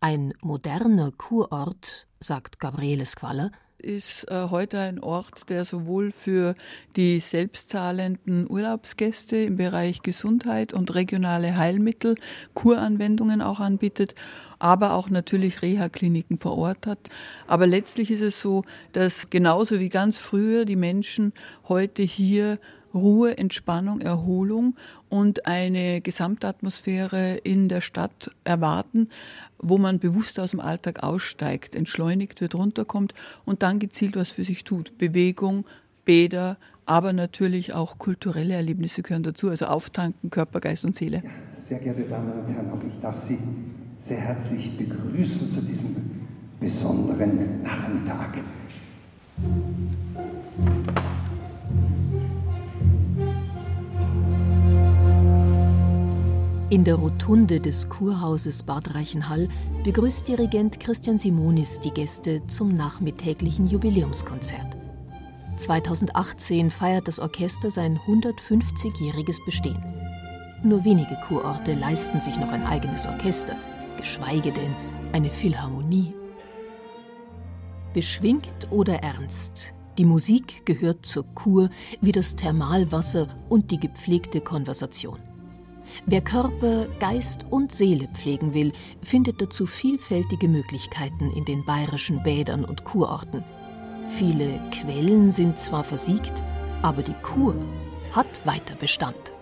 Ein 0.00 0.34
moderner 0.42 1.10
Kurort, 1.10 2.06
sagt 2.20 2.60
Gabriele 2.60 3.06
Squaller, 3.06 3.50
ist 3.78 4.30
äh, 4.30 4.48
heute 4.50 4.78
ein 4.78 5.00
Ort, 5.00 5.48
der 5.48 5.64
sowohl 5.64 6.12
für 6.12 6.54
die 6.96 7.18
selbstzahlenden 7.18 8.50
Urlaubsgäste 8.50 9.36
im 9.36 9.56
Bereich 9.56 10.02
Gesundheit 10.02 10.74
und 10.74 10.94
regionale 10.94 11.56
Heilmittel 11.56 12.16
Kuranwendungen 12.52 13.40
auch 13.40 13.60
anbietet, 13.60 14.14
aber 14.58 14.92
auch 14.92 15.08
natürlich 15.08 15.62
Reha-Kliniken 15.62 16.36
vor 16.36 16.58
Ort 16.58 16.86
hat. 16.86 17.08
Aber 17.46 17.66
letztlich 17.66 18.10
ist 18.10 18.22
es 18.22 18.40
so, 18.40 18.64
dass 18.92 19.30
genauso 19.30 19.80
wie 19.80 19.88
ganz 19.88 20.18
früher 20.18 20.66
die 20.66 20.76
Menschen 20.76 21.32
heute 21.68 22.02
hier 22.02 22.58
Ruhe, 22.96 23.38
Entspannung, 23.38 24.00
Erholung 24.00 24.74
und 25.08 25.46
eine 25.46 26.00
Gesamtatmosphäre 26.00 27.36
in 27.36 27.68
der 27.68 27.80
Stadt 27.80 28.30
erwarten, 28.44 29.10
wo 29.58 29.78
man 29.78 29.98
bewusst 29.98 30.40
aus 30.40 30.50
dem 30.50 30.60
Alltag 30.60 31.02
aussteigt, 31.02 31.76
entschleunigt 31.76 32.40
wird, 32.40 32.54
runterkommt 32.54 33.14
und 33.44 33.62
dann 33.62 33.78
gezielt 33.78 34.16
was 34.16 34.30
für 34.30 34.44
sich 34.44 34.64
tut. 34.64 34.98
Bewegung, 34.98 35.64
Bäder, 36.04 36.56
aber 36.86 37.12
natürlich 37.12 37.74
auch 37.74 37.98
kulturelle 37.98 38.54
Erlebnisse 38.54 39.02
gehören 39.02 39.24
dazu, 39.24 39.50
also 39.50 39.66
auftanken, 39.66 40.30
Körper, 40.30 40.60
Geist 40.60 40.84
und 40.84 40.94
Seele. 40.94 41.22
Ja, 41.24 41.30
sehr 41.68 41.78
geehrte 41.78 42.02
Damen 42.02 42.32
und 42.32 42.52
Herren, 42.52 42.70
auch 42.70 42.82
ich 42.82 43.00
darf 43.00 43.20
Sie 43.22 43.38
sehr 43.98 44.18
herzlich 44.18 44.76
begrüßen 44.76 45.52
zu 45.52 45.60
diesem 45.60 46.26
besonderen 46.60 47.62
Nachmittag. 47.62 48.38
In 56.68 56.82
der 56.82 56.96
Rotunde 56.96 57.60
des 57.60 57.88
Kurhauses 57.88 58.64
Bad 58.64 58.92
Reichenhall 58.96 59.48
begrüßt 59.84 60.26
Dirigent 60.26 60.80
Christian 60.80 61.16
Simonis 61.16 61.78
die 61.78 61.92
Gäste 61.92 62.44
zum 62.48 62.74
nachmittäglichen 62.74 63.68
Jubiläumskonzert. 63.68 64.76
2018 65.58 66.72
feiert 66.72 67.06
das 67.06 67.20
Orchester 67.20 67.70
sein 67.70 68.00
150-jähriges 68.08 69.44
Bestehen. 69.44 69.80
Nur 70.64 70.84
wenige 70.84 71.16
Kurorte 71.28 71.72
leisten 71.74 72.20
sich 72.20 72.36
noch 72.36 72.48
ein 72.48 72.66
eigenes 72.66 73.06
Orchester, 73.06 73.54
geschweige 73.96 74.50
denn 74.50 74.74
eine 75.12 75.30
Philharmonie. 75.30 76.14
Beschwingt 77.94 78.72
oder 78.72 79.04
ernst, 79.04 79.72
die 79.98 80.04
Musik 80.04 80.66
gehört 80.66 81.06
zur 81.06 81.26
Kur 81.32 81.70
wie 82.00 82.10
das 82.10 82.34
Thermalwasser 82.34 83.28
und 83.48 83.70
die 83.70 83.78
gepflegte 83.78 84.40
Konversation. 84.40 85.20
Wer 86.06 86.20
Körper, 86.20 86.86
Geist 87.00 87.44
und 87.50 87.72
Seele 87.72 88.08
pflegen 88.14 88.54
will, 88.54 88.72
findet 89.02 89.40
dazu 89.40 89.66
vielfältige 89.66 90.48
Möglichkeiten 90.48 91.30
in 91.30 91.44
den 91.44 91.64
bayerischen 91.64 92.22
Bädern 92.22 92.64
und 92.64 92.84
Kurorten. 92.84 93.44
Viele 94.08 94.60
Quellen 94.70 95.30
sind 95.30 95.58
zwar 95.58 95.84
versiegt, 95.84 96.42
aber 96.82 97.02
die 97.02 97.16
Kur 97.22 97.54
hat 98.12 98.46
weiter 98.46 98.74
Bestand. 98.76 99.35